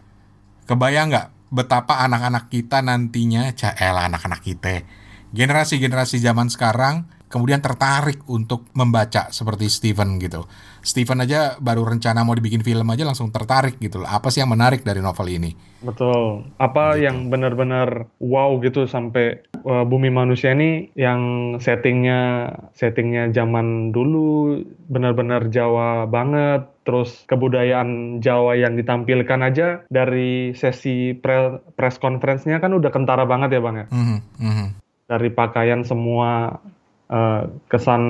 Kebayang 0.70 1.11
nggak 1.11 1.28
betapa 1.50 2.06
anak-anak 2.06 2.46
kita 2.46 2.78
nantinya, 2.78 3.50
caelah 3.59 4.06
anak-anak 4.06 4.38
kita, 4.38 4.87
generasi-generasi 5.35 6.22
zaman 6.22 6.46
sekarang 6.46 7.11
kemudian 7.26 7.59
tertarik 7.59 8.22
untuk 8.30 8.70
membaca 8.78 9.35
seperti 9.35 9.66
Steven 9.66 10.22
gitu. 10.22 10.46
Steven 10.81 11.21
aja 11.21 11.61
baru 11.61 11.85
rencana 11.85 12.25
mau 12.25 12.33
dibikin 12.33 12.64
film 12.64 12.88
aja 12.88 13.05
langsung 13.05 13.29
tertarik 13.29 13.77
gitu 13.79 14.01
loh. 14.01 14.09
Apa 14.09 14.33
sih 14.33 14.40
yang 14.40 14.53
menarik 14.53 14.81
dari 14.81 15.05
novel 15.05 15.29
ini? 15.29 15.53
Betul. 15.81 16.49
Apa 16.61 16.97
gitu. 16.97 17.09
yang 17.09 17.29
benar-benar 17.33 18.09
wow 18.21 18.57
gitu 18.61 18.85
sampai 18.88 19.45
uh, 19.64 19.85
Bumi 19.85 20.12
Manusia 20.12 20.53
ini 20.53 20.93
yang 20.97 21.57
settingnya 21.61 22.53
settingnya 22.77 23.33
zaman 23.33 23.93
dulu 23.93 24.61
benar-benar 24.88 25.49
Jawa 25.53 26.09
banget. 26.09 26.69
Terus 26.85 27.25
kebudayaan 27.29 28.21
Jawa 28.25 28.57
yang 28.57 28.75
ditampilkan 28.75 29.40
aja 29.45 29.85
dari 29.93 30.57
sesi 30.57 31.12
pre 31.12 31.61
press 31.77 32.01
conference-nya 32.01 32.59
kan 32.59 32.73
udah 32.73 32.88
kentara 32.88 33.29
banget 33.29 33.57
ya 33.57 33.61
bang 33.61 33.77
ya. 33.85 33.87
Mm 33.93 34.05
-hmm. 34.40 34.69
Dari 35.11 35.29
pakaian 35.35 35.83
semua 35.85 36.61
uh, 37.11 37.51
kesan 37.66 38.03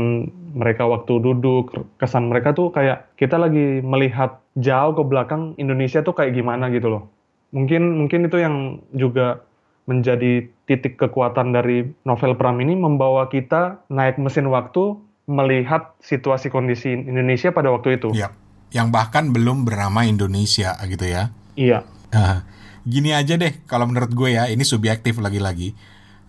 mereka 0.53 0.87
waktu 0.87 1.19
duduk, 1.19 1.73
kesan 1.97 2.29
mereka 2.29 2.53
tuh 2.53 2.71
kayak 2.71 3.11
kita 3.17 3.41
lagi 3.41 3.81
melihat 3.81 4.39
jauh 4.59 4.93
ke 4.95 5.03
belakang 5.03 5.57
Indonesia 5.57 6.05
tuh 6.05 6.15
kayak 6.15 6.37
gimana 6.37 6.69
gitu 6.71 6.93
loh. 6.93 7.03
Mungkin 7.51 7.99
mungkin 8.07 8.29
itu 8.29 8.39
yang 8.39 8.85
juga 8.95 9.43
menjadi 9.91 10.47
titik 10.71 11.03
kekuatan 11.03 11.51
dari 11.51 11.83
novel 12.07 12.39
Pram 12.39 12.63
ini 12.63 12.79
membawa 12.79 13.27
kita 13.27 13.83
naik 13.91 14.23
mesin 14.23 14.47
waktu 14.47 14.95
melihat 15.27 15.95
situasi 15.99 16.51
kondisi 16.51 16.95
Indonesia 16.95 17.51
pada 17.51 17.75
waktu 17.75 17.99
itu. 17.99 18.15
Iya. 18.15 18.31
Yang 18.71 18.89
bahkan 18.95 19.35
belum 19.35 19.67
bernama 19.67 20.07
Indonesia 20.07 20.79
gitu 20.87 21.07
ya. 21.07 21.35
Iya. 21.59 21.83
Nah, 22.15 22.47
gini 22.87 23.11
aja 23.11 23.35
deh 23.35 23.67
kalau 23.67 23.91
menurut 23.91 24.15
gue 24.15 24.39
ya, 24.39 24.47
ini 24.47 24.63
subjektif 24.63 25.19
lagi-lagi. 25.19 25.75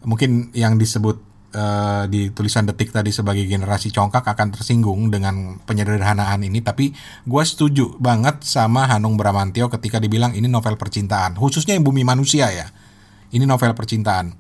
Mungkin 0.02 0.58
yang 0.58 0.82
disebut 0.82 1.22
uh, 1.56 2.04
di 2.08 2.32
tulisan 2.32 2.68
detik 2.68 2.92
tadi 2.92 3.12
sebagai 3.12 3.44
generasi 3.48 3.92
congkak 3.92 4.24
akan 4.24 4.56
tersinggung 4.56 5.12
dengan 5.12 5.60
penyederhanaan 5.64 6.42
ini 6.44 6.64
tapi 6.64 6.96
gue 7.28 7.44
setuju 7.44 7.96
banget 8.00 8.44
sama 8.44 8.88
Hanung 8.88 9.16
Bramantio 9.20 9.68
ketika 9.68 10.00
dibilang 10.00 10.36
ini 10.36 10.48
novel 10.48 10.76
percintaan 10.80 11.36
khususnya 11.36 11.76
yang 11.76 11.86
bumi 11.86 12.04
manusia 12.04 12.50
ya. 12.52 12.68
Ini 13.32 13.48
novel 13.48 13.72
percintaan. 13.72 14.36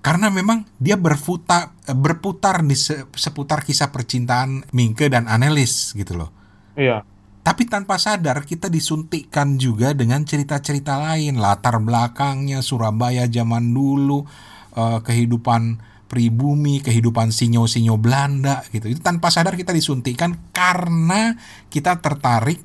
Karena 0.00 0.28
memang 0.28 0.68
dia 0.76 0.96
berputar 1.00 1.76
berputar 1.92 2.64
di 2.64 2.76
seputar 3.16 3.64
kisah 3.64 3.92
percintaan 3.92 4.68
Mingke 4.72 5.08
dan 5.08 5.28
Anelis 5.28 5.92
gitu 5.96 6.16
loh. 6.16 6.32
Iya. 6.76 7.04
Tapi 7.40 7.64
tanpa 7.64 7.96
sadar 7.96 8.44
kita 8.44 8.68
disuntikkan 8.68 9.56
juga 9.56 9.96
dengan 9.96 10.24
cerita-cerita 10.24 11.00
lain 11.00 11.40
latar 11.40 11.80
belakangnya 11.80 12.60
Surabaya 12.60 13.24
zaman 13.28 13.72
dulu 13.72 14.28
uh, 14.76 15.00
kehidupan 15.00 15.80
pribumi, 16.10 16.82
kehidupan 16.82 17.30
sinyo-sinyo 17.30 17.94
Belanda 17.94 18.66
gitu. 18.74 18.90
Itu 18.90 18.98
tanpa 18.98 19.30
sadar 19.30 19.54
kita 19.54 19.70
disuntikan 19.70 20.34
karena 20.50 21.38
kita 21.70 22.02
tertarik 22.02 22.58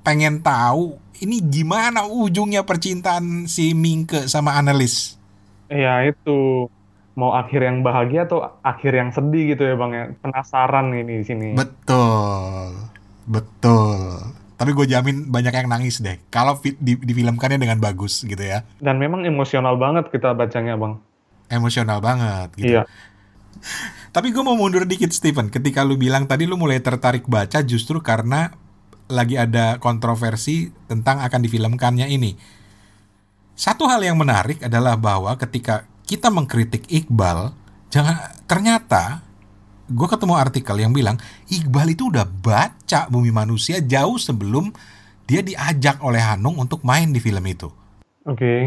pengen 0.00 0.40
tahu 0.40 0.96
ini 1.20 1.44
gimana 1.44 2.08
ujungnya 2.08 2.64
percintaan 2.64 3.44
si 3.44 3.76
Mingke 3.76 4.24
sama 4.32 4.56
analis. 4.56 5.20
Iya 5.68 6.08
itu. 6.08 6.72
mau 7.14 7.30
akhir 7.30 7.62
yang 7.62 7.86
bahagia 7.86 8.26
atau 8.26 8.42
akhir 8.58 8.90
yang 8.90 9.14
sedih 9.14 9.54
gitu 9.54 9.62
ya 9.62 9.78
bang 9.78 9.92
ya? 9.94 10.04
Penasaran 10.18 10.90
ini 10.98 11.22
di 11.22 11.24
sini. 11.24 11.48
Betul. 11.54 12.74
Betul. 13.22 14.18
Tapi 14.58 14.70
gue 14.74 14.86
jamin 14.90 15.30
banyak 15.30 15.54
yang 15.54 15.70
nangis 15.70 16.02
deh. 16.02 16.18
Kalau 16.26 16.58
di, 16.58 16.98
difilmkannya 16.98 17.62
dengan 17.62 17.78
bagus 17.78 18.26
gitu 18.26 18.42
ya. 18.42 18.66
Dan 18.82 18.98
memang 18.98 19.22
emosional 19.22 19.78
banget 19.78 20.10
kita 20.10 20.34
bacanya 20.34 20.74
bang 20.74 20.98
emosional 21.54 22.02
banget 22.02 22.48
gitu 22.58 22.80
iya 22.80 22.82
tapi 24.14 24.34
gue 24.34 24.42
mau 24.42 24.58
mundur 24.58 24.84
dikit 24.84 25.10
Steven 25.14 25.48
ketika 25.48 25.86
lu 25.86 25.96
bilang 25.96 26.26
tadi 26.26 26.44
lu 26.44 26.58
mulai 26.58 26.82
tertarik 26.82 27.24
baca 27.30 27.62
justru 27.62 28.02
karena 28.02 28.52
lagi 29.08 29.36
ada 29.36 29.78
kontroversi 29.78 30.72
tentang 30.90 31.20
akan 31.22 31.40
difilmkannya 31.44 32.08
ini 32.10 32.32
satu 33.54 33.86
hal 33.86 34.02
yang 34.02 34.18
menarik 34.18 34.66
adalah 34.66 34.98
bahwa 34.98 35.30
ketika 35.38 35.86
kita 36.04 36.26
mengkritik 36.26 36.90
Iqbal, 36.90 37.54
jangan 37.86 38.34
ternyata 38.50 39.22
gue 39.86 40.08
ketemu 40.10 40.34
artikel 40.34 40.76
yang 40.82 40.90
bilang 40.90 41.16
Iqbal 41.46 41.94
itu 41.94 42.10
udah 42.10 42.26
baca 42.26 43.06
Bumi 43.06 43.30
Manusia 43.30 43.78
jauh 43.78 44.18
sebelum 44.18 44.74
dia 45.24 45.40
diajak 45.40 46.02
oleh 46.02 46.18
Hanung 46.20 46.58
untuk 46.58 46.82
main 46.82 47.14
di 47.14 47.22
film 47.22 47.46
itu. 47.46 47.70
Oke, 48.26 48.42
okay. 48.42 48.60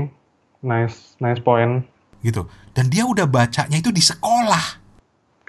nice, 0.64 1.20
nice 1.20 1.44
point. 1.44 1.84
Gitu. 2.24 2.48
Dan 2.78 2.94
dia 2.94 3.10
udah 3.10 3.26
bacanya 3.26 3.82
itu 3.82 3.90
di 3.90 4.06
sekolah. 4.06 4.86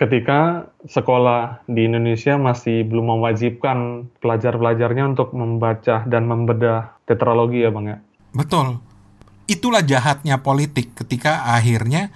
Ketika 0.00 0.64
sekolah 0.88 1.68
di 1.68 1.84
Indonesia 1.84 2.40
masih 2.40 2.88
belum 2.88 3.20
mewajibkan 3.20 4.08
pelajar-pelajarnya 4.24 5.12
untuk 5.12 5.36
membaca 5.36 6.08
dan 6.08 6.24
membedah 6.24 6.96
tetralogi 7.04 7.66
ya 7.66 7.70
bang 7.74 7.86
ya. 7.92 7.98
Betul 8.32 8.88
itulah 9.48 9.80
jahatnya 9.80 10.44
politik 10.44 10.92
ketika 10.92 11.48
akhirnya 11.56 12.12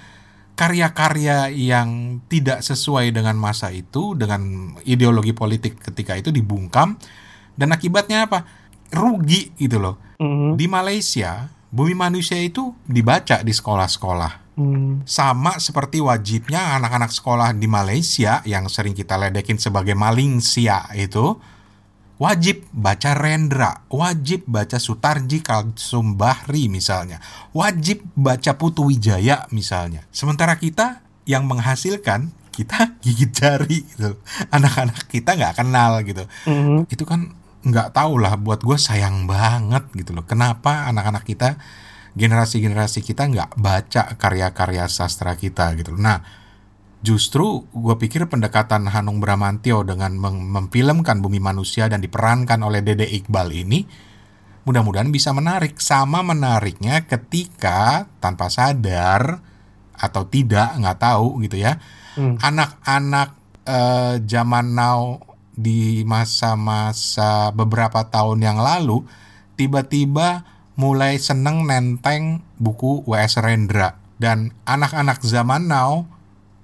karya-karya 0.53 1.49
yang 1.49 2.21
tidak 2.29 2.61
sesuai 2.61 3.09
dengan 3.09 3.41
masa 3.41 3.73
itu 3.73 4.13
dengan 4.13 4.77
ideologi 4.85 5.33
politik 5.33 5.81
ketika 5.81 6.13
itu 6.21 6.29
dibungkam 6.29 7.01
dan 7.57 7.73
akibatnya 7.73 8.29
apa 8.29 8.45
rugi 8.93 9.57
gitu 9.57 9.81
loh 9.81 9.97
mm-hmm. 10.21 10.61
di 10.61 10.67
Malaysia 10.69 11.49
Bumi 11.73 11.97
Manusia 11.97 12.37
itu 12.37 12.77
dibaca 12.85 13.41
di 13.41 13.49
sekolah-sekolah 13.49 14.61
mm. 14.61 15.09
sama 15.09 15.57
seperti 15.57 16.05
wajibnya 16.05 16.77
anak-anak 16.77 17.09
sekolah 17.09 17.57
di 17.57 17.65
Malaysia 17.65 18.45
yang 18.45 18.69
sering 18.69 18.93
kita 18.93 19.17
ledekin 19.17 19.57
sebagai 19.57 19.97
maling 19.97 20.45
sia 20.45 20.85
itu 20.93 21.41
wajib 22.23 22.63
baca 22.71 23.19
Rendra, 23.19 23.83
wajib 23.91 24.47
baca 24.47 24.79
Sutarji 24.79 25.43
Kalsum 25.43 26.15
Bahri 26.15 26.71
misalnya, 26.71 27.19
wajib 27.51 28.07
baca 28.15 28.55
Putu 28.55 28.87
Wijaya 28.87 29.51
misalnya. 29.51 30.07
Sementara 30.15 30.55
kita 30.55 31.03
yang 31.27 31.51
menghasilkan 31.51 32.31
kita 32.55 32.95
gigit 33.03 33.35
jari 33.35 33.83
gitu. 33.83 34.15
Anak-anak 34.55 35.11
kita 35.11 35.35
nggak 35.35 35.59
kenal 35.59 35.99
gitu. 36.07 36.23
Mm-hmm. 36.47 36.79
Itu 36.95 37.03
kan 37.03 37.35
nggak 37.63 37.95
tahu 37.95 38.19
lah 38.19 38.35
buat 38.39 38.63
gue 38.63 38.79
sayang 38.79 39.27
banget 39.31 39.87
gitu 39.95 40.15
loh. 40.15 40.27
Kenapa 40.27 40.91
anak-anak 40.91 41.27
kita 41.27 41.59
generasi-generasi 42.13 43.01
kita 43.01 43.25
nggak 43.31 43.51
baca 43.57 44.19
karya-karya 44.21 44.85
sastra 44.91 45.35
kita 45.39 45.73
gitu. 45.79 45.97
Nah, 45.97 46.43
Justru 47.03 47.67
gue 47.75 47.99
pikir 47.99 48.31
pendekatan 48.31 48.87
Hanung 48.87 49.19
Bramantio 49.19 49.83
dengan 49.83 50.15
memfilmkan 50.23 51.19
Bumi 51.19 51.43
Manusia 51.43 51.91
dan 51.91 51.99
diperankan 51.99 52.63
oleh 52.63 52.79
Dede 52.79 53.11
Iqbal 53.11 53.51
ini 53.51 53.83
mudah-mudahan 54.63 55.11
bisa 55.11 55.35
menarik. 55.35 55.83
Sama 55.83 56.23
menariknya 56.23 57.03
ketika 57.11 58.07
tanpa 58.23 58.47
sadar 58.47 59.43
atau 59.99 60.23
tidak 60.31 60.79
nggak 60.79 60.99
tahu 60.99 61.43
gitu 61.47 61.63
ya 61.63 61.79
hmm. 62.19 62.43
anak-anak 62.43 63.39
uh, 63.67 64.19
zaman 64.23 64.75
now 64.75 65.23
di 65.53 66.03
masa-masa 66.09 67.53
beberapa 67.53 68.09
tahun 68.09 68.41
yang 68.41 68.59
lalu 68.61 69.05
tiba-tiba 69.57 70.49
mulai 70.75 71.21
seneng 71.21 71.69
nenteng 71.69 72.41
buku 72.57 73.05
W.S. 73.05 73.37
Rendra 73.45 74.01
dan 74.17 74.57
anak-anak 74.65 75.21
zaman 75.21 75.69
now 75.69 76.09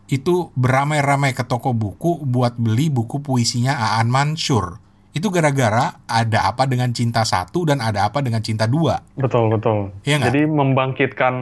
itu 0.09 0.49
beramai-ramai 0.57 1.37
ke 1.37 1.45
toko 1.45 1.77
buku 1.77 2.25
buat 2.25 2.57
beli 2.57 2.89
buku 2.89 3.21
puisinya 3.21 3.77
Aan 3.77 4.09
Mansur. 4.09 4.81
Itu 5.13 5.29
gara-gara 5.29 6.01
ada 6.09 6.49
apa 6.49 6.65
dengan 6.65 6.95
cinta 6.97 7.29
satu 7.29 7.69
dan 7.69 7.85
ada 7.85 8.09
apa 8.09 8.25
dengan 8.25 8.41
cinta 8.41 8.65
dua. 8.65 9.05
Betul, 9.21 9.53
betul. 9.53 9.93
Iya 10.09 10.33
Jadi 10.33 10.49
membangkitkan 10.49 11.35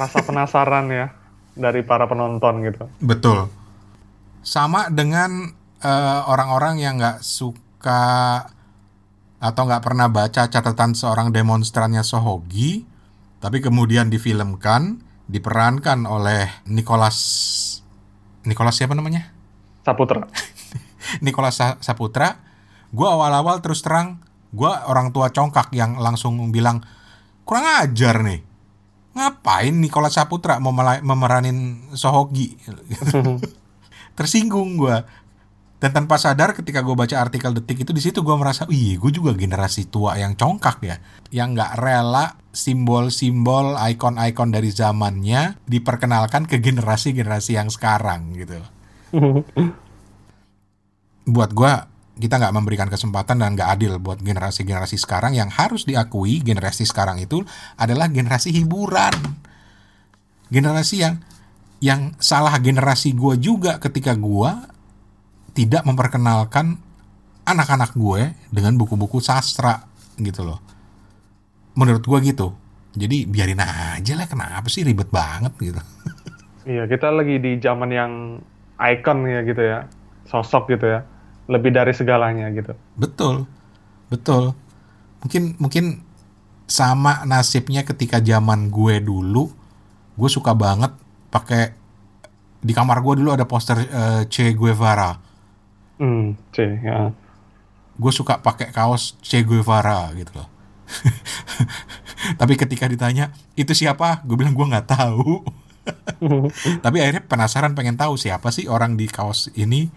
rasa 0.00 0.18
penasaran 0.28 0.88
ya 0.88 1.12
dari 1.52 1.84
para 1.84 2.08
penonton 2.08 2.64
gitu. 2.64 2.88
Betul. 3.04 3.52
Sama 4.40 4.88
dengan 4.88 5.52
uh, 5.84 6.20
orang-orang 6.28 6.80
yang 6.80 7.00
nggak 7.00 7.24
suka 7.24 8.02
atau 9.40 9.62
nggak 9.64 9.84
pernah 9.84 10.12
baca 10.12 10.52
catatan 10.52 10.92
seorang 10.92 11.32
demonstrannya 11.32 12.04
Sohogi, 12.04 12.84
tapi 13.40 13.64
kemudian 13.64 14.12
difilmkan, 14.12 15.00
diperankan 15.26 16.04
oleh 16.04 16.60
Nicholas 16.68 17.16
Nicholas 18.44 18.76
siapa 18.76 18.92
namanya? 18.96 19.32
Saputra. 19.84 20.28
Nicholas 21.24 21.56
Sa 21.56 21.80
Saputra. 21.80 22.40
Gue 22.90 23.06
awal-awal 23.06 23.62
terus 23.62 23.86
terang, 23.86 24.18
gue 24.50 24.68
orang 24.68 25.14
tua 25.14 25.30
congkak 25.30 25.70
yang 25.72 25.96
langsung 25.96 26.36
bilang 26.50 26.82
kurang 27.46 27.86
ajar 27.86 28.20
nih. 28.26 28.42
Ngapain 29.14 29.74
Nicholas 29.74 30.18
Saputra 30.18 30.58
mau 30.58 30.74
memeranin 30.74 31.90
Sohogi? 31.94 32.58
Tersinggung 34.18 34.76
gue. 34.76 34.96
Dan 35.80 35.96
tanpa 35.96 36.20
sadar 36.20 36.52
ketika 36.52 36.84
gue 36.84 36.92
baca 36.92 37.16
artikel 37.16 37.56
detik 37.56 37.88
itu 37.88 37.96
di 37.96 38.04
situ 38.04 38.20
gue 38.20 38.36
merasa, 38.36 38.68
iya 38.68 39.00
gue 39.00 39.08
juga 39.08 39.32
generasi 39.32 39.88
tua 39.88 40.20
yang 40.20 40.36
congkak 40.36 40.84
ya, 40.84 41.00
yang 41.32 41.56
nggak 41.56 41.80
rela 41.80 42.36
simbol-simbol, 42.52 43.80
ikon-ikon 43.80 44.52
dari 44.52 44.68
zamannya 44.68 45.56
diperkenalkan 45.64 46.44
ke 46.44 46.60
generasi-generasi 46.60 47.56
yang 47.56 47.72
sekarang 47.72 48.36
gitu. 48.36 48.60
buat 51.30 51.50
gue 51.54 51.72
kita 52.20 52.36
nggak 52.36 52.52
memberikan 52.52 52.88
kesempatan 52.92 53.40
dan 53.40 53.56
nggak 53.56 53.70
adil 53.80 53.96
buat 53.96 54.20
generasi-generasi 54.20 55.00
sekarang 55.00 55.32
yang 55.32 55.48
harus 55.48 55.88
diakui 55.88 56.44
generasi 56.44 56.84
sekarang 56.84 57.16
itu 57.24 57.40
adalah 57.80 58.12
generasi 58.12 58.52
hiburan. 58.52 59.16
Generasi 60.52 60.96
yang 61.00 61.24
yang 61.80 62.12
salah 62.20 62.60
generasi 62.60 63.16
gue 63.16 63.40
juga 63.40 63.80
ketika 63.80 64.12
gue 64.12 64.50
tidak 65.54 65.82
memperkenalkan 65.86 66.78
anak-anak 67.46 67.96
gue 67.96 68.34
dengan 68.52 68.76
buku-buku 68.78 69.18
sastra 69.18 69.82
gitu 70.20 70.46
loh. 70.46 70.60
Menurut 71.74 72.04
gue 72.04 72.18
gitu. 72.30 72.54
Jadi 72.90 73.26
biarin 73.26 73.62
aja 73.62 74.12
lah 74.18 74.26
kenapa 74.26 74.66
sih 74.66 74.82
ribet 74.82 75.10
banget 75.10 75.54
gitu? 75.58 75.82
Iya 76.60 76.84
kita 76.84 77.08
lagi 77.08 77.40
di 77.40 77.56
zaman 77.56 77.88
yang 77.88 78.12
icon 78.76 79.24
ya 79.24 79.40
gitu 79.48 79.64
ya. 79.64 79.88
Sosok 80.28 80.76
gitu 80.76 80.86
ya. 80.92 81.00
Lebih 81.48 81.72
dari 81.72 81.90
segalanya 81.96 82.52
gitu. 82.52 82.76
Betul. 83.00 83.48
Betul. 84.12 84.52
Mungkin 85.24 85.56
mungkin 85.56 86.04
sama 86.68 87.24
nasibnya 87.26 87.82
ketika 87.82 88.22
zaman 88.22 88.70
gue 88.70 89.02
dulu 89.02 89.50
gue 90.14 90.30
suka 90.30 90.54
banget 90.54 90.94
pakai 91.32 91.74
di 92.60 92.70
kamar 92.76 93.00
gue 93.00 93.24
dulu 93.24 93.34
ada 93.34 93.48
poster 93.48 93.88
uh, 93.90 94.22
Che 94.28 94.52
Guevara 94.54 95.29
hmm 96.00 96.50
Che 96.50 96.66
ya 96.80 97.12
gue 98.00 98.12
suka 98.16 98.40
pakai 98.40 98.72
kaos 98.72 99.20
Che 99.20 99.44
Guevara 99.44 100.08
gitu 100.16 100.40
loh 100.40 100.48
Tapi 102.40 102.54
ketika 102.58 102.84
ditanya 102.86 103.32
itu 103.56 103.72
siapa, 103.72 104.20
gue 104.26 104.36
bilang 104.36 104.52
gue 104.52 104.66
nggak 104.66 104.88
tahu. 104.90 105.44
Tapi 106.84 106.96
akhirnya 107.00 107.24
penasaran 107.24 107.72
pengen 107.72 107.96
tahu 107.96 108.20
siapa 108.20 108.52
sih 108.52 108.68
orang 108.68 108.94
di 108.94 109.08
kaos 109.08 109.48
ini. 109.56 109.88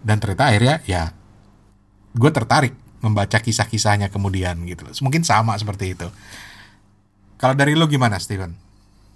Dan 0.00 0.16
ternyata 0.16 0.48
akhirnya 0.48 0.76
ya 0.88 1.12
gue 2.16 2.30
tertarik 2.32 2.74
membaca 3.00 3.38
kisah-kisahnya 3.40 4.08
kemudian 4.12 4.56
gitu. 4.68 4.86
Mungkin 5.04 5.24
sama 5.26 5.56
seperti 5.58 5.96
itu. 5.98 6.08
Kalau 7.40 7.56
dari 7.56 7.72
lo 7.72 7.88
gimana, 7.88 8.20
Steven? 8.20 8.52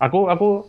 Aku 0.01 0.33
aku 0.33 0.65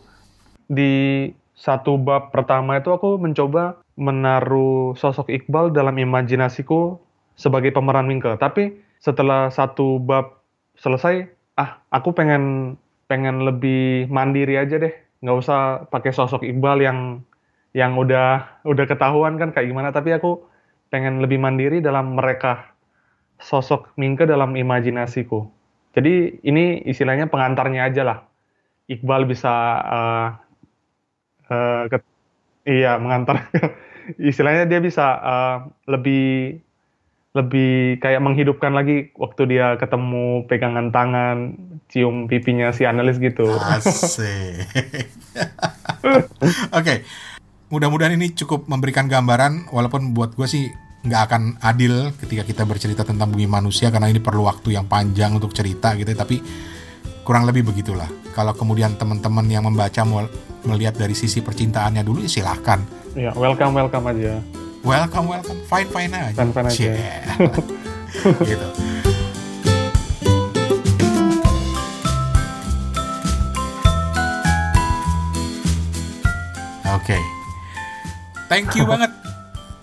di 0.68 1.32
satu 1.56 1.96
bab 1.96 2.36
pertama 2.36 2.76
itu 2.76 2.92
aku 2.92 3.16
mencoba 3.16 3.80
menaruh 3.96 4.96
sosok 5.00 5.32
Iqbal 5.32 5.72
dalam 5.72 5.96
imajinasiku 5.96 7.00
sebagai 7.36 7.72
pemeran 7.72 8.08
Mingke. 8.08 8.36
Tapi 8.40 8.76
setelah 9.00 9.52
satu 9.52 10.00
bab 10.00 10.44
selesai, 10.76 11.28
ah 11.56 11.80
aku 11.92 12.12
pengen 12.12 12.76
pengen 13.08 13.44
lebih 13.44 14.12
mandiri 14.12 14.60
aja 14.60 14.76
deh, 14.80 14.92
nggak 15.24 15.38
usah 15.40 15.88
pakai 15.88 16.12
sosok 16.12 16.44
Iqbal 16.44 16.84
yang 16.84 17.00
yang 17.76 17.96
udah 18.00 18.64
udah 18.64 18.86
ketahuan 18.88 19.40
kan 19.40 19.52
kayak 19.56 19.72
gimana. 19.72 19.92
Tapi 19.96 20.16
aku 20.16 20.44
pengen 20.92 21.20
lebih 21.24 21.40
mandiri 21.40 21.80
dalam 21.84 22.16
mereka 22.16 22.76
sosok 23.40 23.96
Mingke 24.00 24.24
dalam 24.28 24.56
imajinasiku. 24.56 25.48
Jadi 25.96 26.44
ini 26.44 26.84
istilahnya 26.84 27.32
pengantarnya 27.32 27.88
aja 27.88 28.04
lah. 28.04 28.20
Iqbal 28.92 29.24
bisa 29.26 29.54
uh, 29.82 30.28
uh, 31.50 31.84
iya 32.66 32.98
mengantar 32.98 33.50
istilahnya 34.30 34.66
dia 34.70 34.82
bisa 34.82 35.06
uh, 35.18 35.58
lebih 35.90 36.60
lebih 37.36 38.00
kayak 38.00 38.24
menghidupkan 38.24 38.72
lagi 38.72 39.12
waktu 39.20 39.44
dia 39.52 39.76
ketemu 39.76 40.48
pegangan 40.48 40.88
tangan, 40.96 41.60
cium 41.92 42.32
pipinya 42.32 42.72
si 42.72 42.88
analis 42.88 43.20
gitu. 43.20 43.44
Oke, 43.52 43.92
okay. 46.72 46.98
mudah-mudahan 47.68 48.16
ini 48.16 48.32
cukup 48.32 48.72
memberikan 48.72 49.12
gambaran, 49.12 49.68
walaupun 49.68 50.16
buat 50.16 50.32
gue 50.40 50.48
sih 50.48 50.72
nggak 51.06 51.22
akan 51.28 51.44
adil 51.60 52.16
ketika 52.18 52.48
kita 52.48 52.64
bercerita 52.64 53.04
tentang 53.04 53.30
bumi 53.30 53.52
manusia 53.52 53.92
karena 53.92 54.08
ini 54.08 54.24
perlu 54.24 54.48
waktu 54.48 54.80
yang 54.80 54.88
panjang 54.88 55.36
untuk 55.36 55.52
cerita 55.52 55.92
gitu. 56.00 56.16
Tapi 56.16 56.40
kurang 57.26 57.50
lebih 57.50 57.66
begitulah. 57.66 58.08
Kalau 58.38 58.54
kemudian 58.54 58.94
teman-teman 58.96 59.50
yang 59.50 59.66
membaca 59.66 60.06
melihat 60.62 60.94
dari 60.94 61.18
sisi 61.18 61.42
percintaannya 61.42 62.06
dulu, 62.06 62.22
ya 62.22 62.30
silahkan. 62.30 62.80
Ya, 63.18 63.34
welcome 63.34 63.74
welcome 63.74 64.06
aja 64.14 64.38
welcome 64.86 65.26
welcome 65.26 65.60
fine 65.66 65.90
fine 65.90 66.14
aja 66.14 66.38
fine 66.38 66.54
fine 66.54 66.68
aja 66.70 66.84
yeah. 66.94 67.22
gitu 68.54 68.70
Oke, 76.96 77.12
okay. 77.12 77.22
thank 78.48 78.72
you 78.74 78.88
banget. 78.88 79.12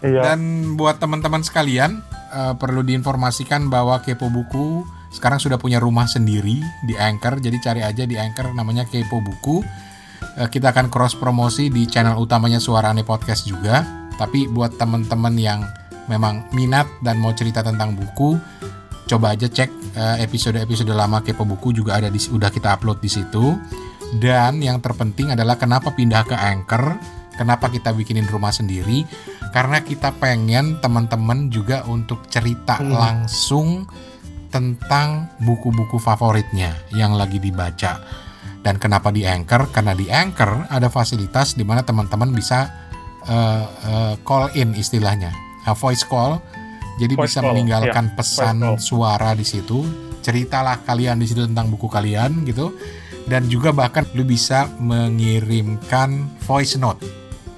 Iya. 0.00 0.32
Dan 0.32 0.74
buat 0.74 0.96
teman-teman 0.96 1.44
sekalian, 1.44 2.00
uh, 2.34 2.56
perlu 2.56 2.82
diinformasikan 2.82 3.68
bahwa 3.68 4.00
Kepo 4.00 4.26
Buku 4.32 4.82
sekarang 5.12 5.38
sudah 5.38 5.60
punya 5.60 5.78
rumah 5.78 6.08
sendiri 6.08 6.58
di 6.82 6.94
Anchor. 6.96 7.38
Jadi 7.38 7.56
cari 7.60 7.80
aja 7.84 8.08
di 8.08 8.16
Anchor 8.16 8.56
namanya 8.56 8.88
Kepo 8.88 9.20
Buku. 9.20 9.60
Uh, 9.60 10.48
kita 10.48 10.72
akan 10.72 10.88
cross 10.88 11.14
promosi 11.14 11.68
di 11.68 11.84
channel 11.84 12.16
utamanya 12.16 12.58
Suarane 12.58 13.04
Podcast 13.04 13.44
juga. 13.44 13.84
Tapi 14.16 14.48
buat 14.48 14.76
teman-teman 14.80 15.34
yang 15.36 15.60
memang 16.06 16.50
minat 16.56 16.88
dan 17.04 17.18
mau 17.18 17.32
cerita 17.34 17.62
tentang 17.62 17.94
buku, 17.94 18.38
coba 19.06 19.34
aja 19.34 19.48
cek 19.48 19.70
eh, 19.96 20.16
episode-episode 20.24 20.92
lama 20.92 21.20
Kepo 21.20 21.44
Buku 21.48 21.74
juga 21.74 21.98
ada 22.00 22.08
di 22.12 22.18
udah 22.18 22.50
kita 22.52 22.74
upload 22.76 23.02
di 23.02 23.10
situ. 23.10 23.56
Dan 24.12 24.60
yang 24.60 24.84
terpenting 24.84 25.32
adalah 25.32 25.56
kenapa 25.56 25.88
pindah 25.96 26.28
ke 26.28 26.36
Anchor, 26.36 27.00
kenapa 27.32 27.72
kita 27.72 27.96
bikinin 27.96 28.28
rumah 28.28 28.52
sendiri? 28.52 29.08
Karena 29.52 29.80
kita 29.80 30.12
pengen 30.20 30.80
teman-teman 30.84 31.48
juga 31.48 31.84
untuk 31.88 32.28
cerita 32.28 32.76
hmm. 32.76 32.92
langsung 32.92 33.88
tentang 34.52 35.32
buku-buku 35.40 35.96
favoritnya 35.96 36.76
yang 36.92 37.16
lagi 37.16 37.40
dibaca. 37.40 38.04
Dan 38.62 38.78
kenapa 38.78 39.10
di 39.10 39.26
Anchor? 39.26 39.72
Karena 39.74 39.96
di 39.96 40.06
Anchor 40.06 40.70
ada 40.70 40.86
fasilitas 40.86 41.58
di 41.58 41.66
mana 41.66 41.82
teman-teman 41.82 42.30
bisa 42.30 42.70
uh, 43.26 43.64
uh, 43.66 44.14
call 44.22 44.54
in 44.54 44.76
istilahnya, 44.78 45.34
uh, 45.66 45.74
voice 45.74 46.06
call. 46.06 46.38
Jadi 47.00 47.18
voice 47.18 47.34
bisa 47.34 47.40
call. 47.42 47.50
meninggalkan 47.50 48.12
yeah. 48.12 48.14
pesan 48.14 48.56
suara 48.78 49.34
di 49.34 49.42
situ. 49.42 49.82
Ceritalah 50.22 50.86
kalian 50.86 51.18
di 51.18 51.26
situ 51.26 51.42
tentang 51.42 51.66
buku 51.72 51.90
kalian 51.90 52.46
gitu. 52.46 52.70
Dan 53.26 53.50
juga 53.50 53.74
bahkan 53.74 54.06
lu 54.14 54.22
bisa 54.22 54.70
mengirimkan 54.78 56.30
voice 56.46 56.78
note 56.78 57.02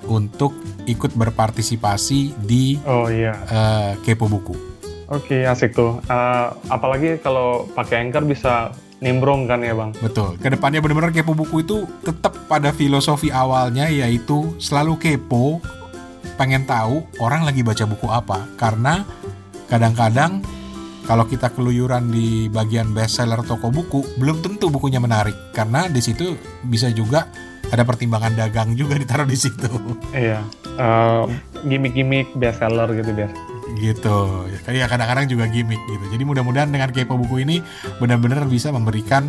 untuk 0.09 0.57
ikut 0.85 1.17
berpartisipasi 1.17 2.37
di 2.45 2.77
oh, 2.85 3.09
iya. 3.09 3.33
uh, 3.49 3.93
kepo 4.05 4.29
buku. 4.29 4.74
Oke, 5.13 5.45
okay, 5.45 5.51
asik 5.51 5.77
tuh. 5.77 6.01
Uh, 6.09 6.49
apalagi 6.73 7.21
kalau 7.21 7.69
pakai 7.77 8.01
Anchor 8.09 8.25
bisa 8.25 8.73
nimbrong 9.05 9.45
kan 9.45 9.61
ya 9.61 9.77
bang? 9.77 9.93
Betul. 10.01 10.41
Ke 10.41 10.49
depannya 10.49 10.81
benar-benar 10.81 11.13
kepo 11.13 11.37
buku 11.37 11.61
itu 11.61 11.85
tetap 12.01 12.33
pada 12.49 12.73
filosofi 12.73 13.29
awalnya 13.29 13.93
yaitu 13.93 14.57
selalu 14.57 14.97
kepo 14.97 15.61
pengen 16.41 16.65
tahu 16.65 17.05
orang 17.21 17.45
lagi 17.45 17.61
baca 17.61 17.85
buku 17.85 18.09
apa. 18.09 18.49
Karena 18.57 19.05
kadang-kadang 19.69 20.41
kalau 21.05 21.29
kita 21.29 21.53
keluyuran 21.53 22.09
di 22.09 22.49
bagian 22.49 22.97
bestseller 22.97 23.45
toko 23.45 23.69
buku 23.69 24.01
belum 24.17 24.41
tentu 24.41 24.73
bukunya 24.73 25.05
menarik. 25.05 25.37
Karena 25.53 25.85
di 25.85 26.01
situ 26.01 26.33
bisa 26.65 26.89
juga 26.89 27.29
ada 27.69 27.85
pertimbangan 27.85 28.33
dagang 28.33 28.73
juga 28.73 28.97
ditaruh 29.05 29.29
di 29.29 29.37
situ. 29.37 29.69
Iya. 30.17 30.41
Uh, 30.81 31.29
gimmick-gimmick 31.69 32.33
bestseller 32.41 32.89
gitu 32.97 33.13
biasa 33.13 33.54
gitu. 33.73 34.45
Ya 34.69 34.87
kadang-kadang 34.87 35.27
juga 35.27 35.49
gimmick 35.49 35.81
gitu. 35.89 36.05
Jadi 36.13 36.23
mudah-mudahan 36.23 36.69
dengan 36.69 36.93
kepo 36.93 37.17
buku 37.17 37.43
ini 37.43 37.65
benar-benar 37.99 38.45
bisa 38.45 38.69
memberikan 38.69 39.29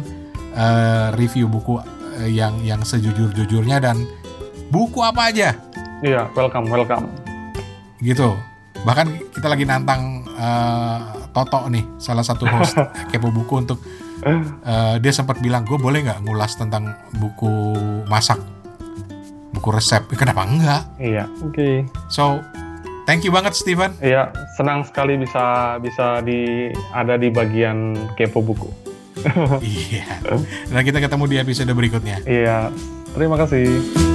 uh, 0.56 1.16
review 1.16 1.48
buku 1.48 1.80
uh, 1.80 1.84
yang 2.28 2.60
yang 2.64 2.84
sejujur-jujurnya 2.84 3.80
dan 3.80 4.04
buku 4.70 5.00
apa 5.00 5.32
aja. 5.32 5.56
Iya 6.04 6.28
welcome 6.36 6.68
welcome. 6.68 7.08
Gitu. 8.04 8.36
Bahkan 8.86 9.34
kita 9.34 9.48
lagi 9.50 9.66
nantang 9.66 10.28
uh, 10.36 11.26
Toto 11.32 11.68
nih 11.68 11.84
salah 12.00 12.24
satu 12.24 12.48
host 12.48 12.76
kepo 13.12 13.32
buku 13.32 13.54
untuk 13.60 13.80
uh, 14.24 14.96
dia 15.00 15.12
sempat 15.12 15.40
bilang 15.44 15.68
gue 15.68 15.76
boleh 15.76 16.04
nggak 16.06 16.24
ngulas 16.24 16.56
tentang 16.60 16.96
buku 17.18 17.76
masak? 18.08 18.40
Buku 19.56 19.72
resep? 19.72 20.04
Kenapa 20.20 20.44
enggak? 20.44 20.84
Iya 21.00 21.26
oke. 21.44 21.56
Okay. 21.56 21.76
so 22.12 22.44
Thank 23.06 23.22
you 23.22 23.32
banget 23.32 23.54
Steven. 23.54 23.94
Iya, 24.02 24.34
senang 24.58 24.82
sekali 24.82 25.22
bisa 25.22 25.78
bisa 25.78 26.26
di 26.26 26.74
ada 26.90 27.22
di 27.22 27.30
bagian 27.30 27.94
kepo 28.18 28.42
buku. 28.42 28.70
iya. 29.62 30.20
Dan 30.74 30.82
kita 30.82 30.98
ketemu 30.98 31.24
di 31.30 31.38
episode 31.38 31.72
berikutnya. 31.72 32.18
Iya. 32.26 32.74
Terima 33.16 33.40
kasih. 33.40 34.15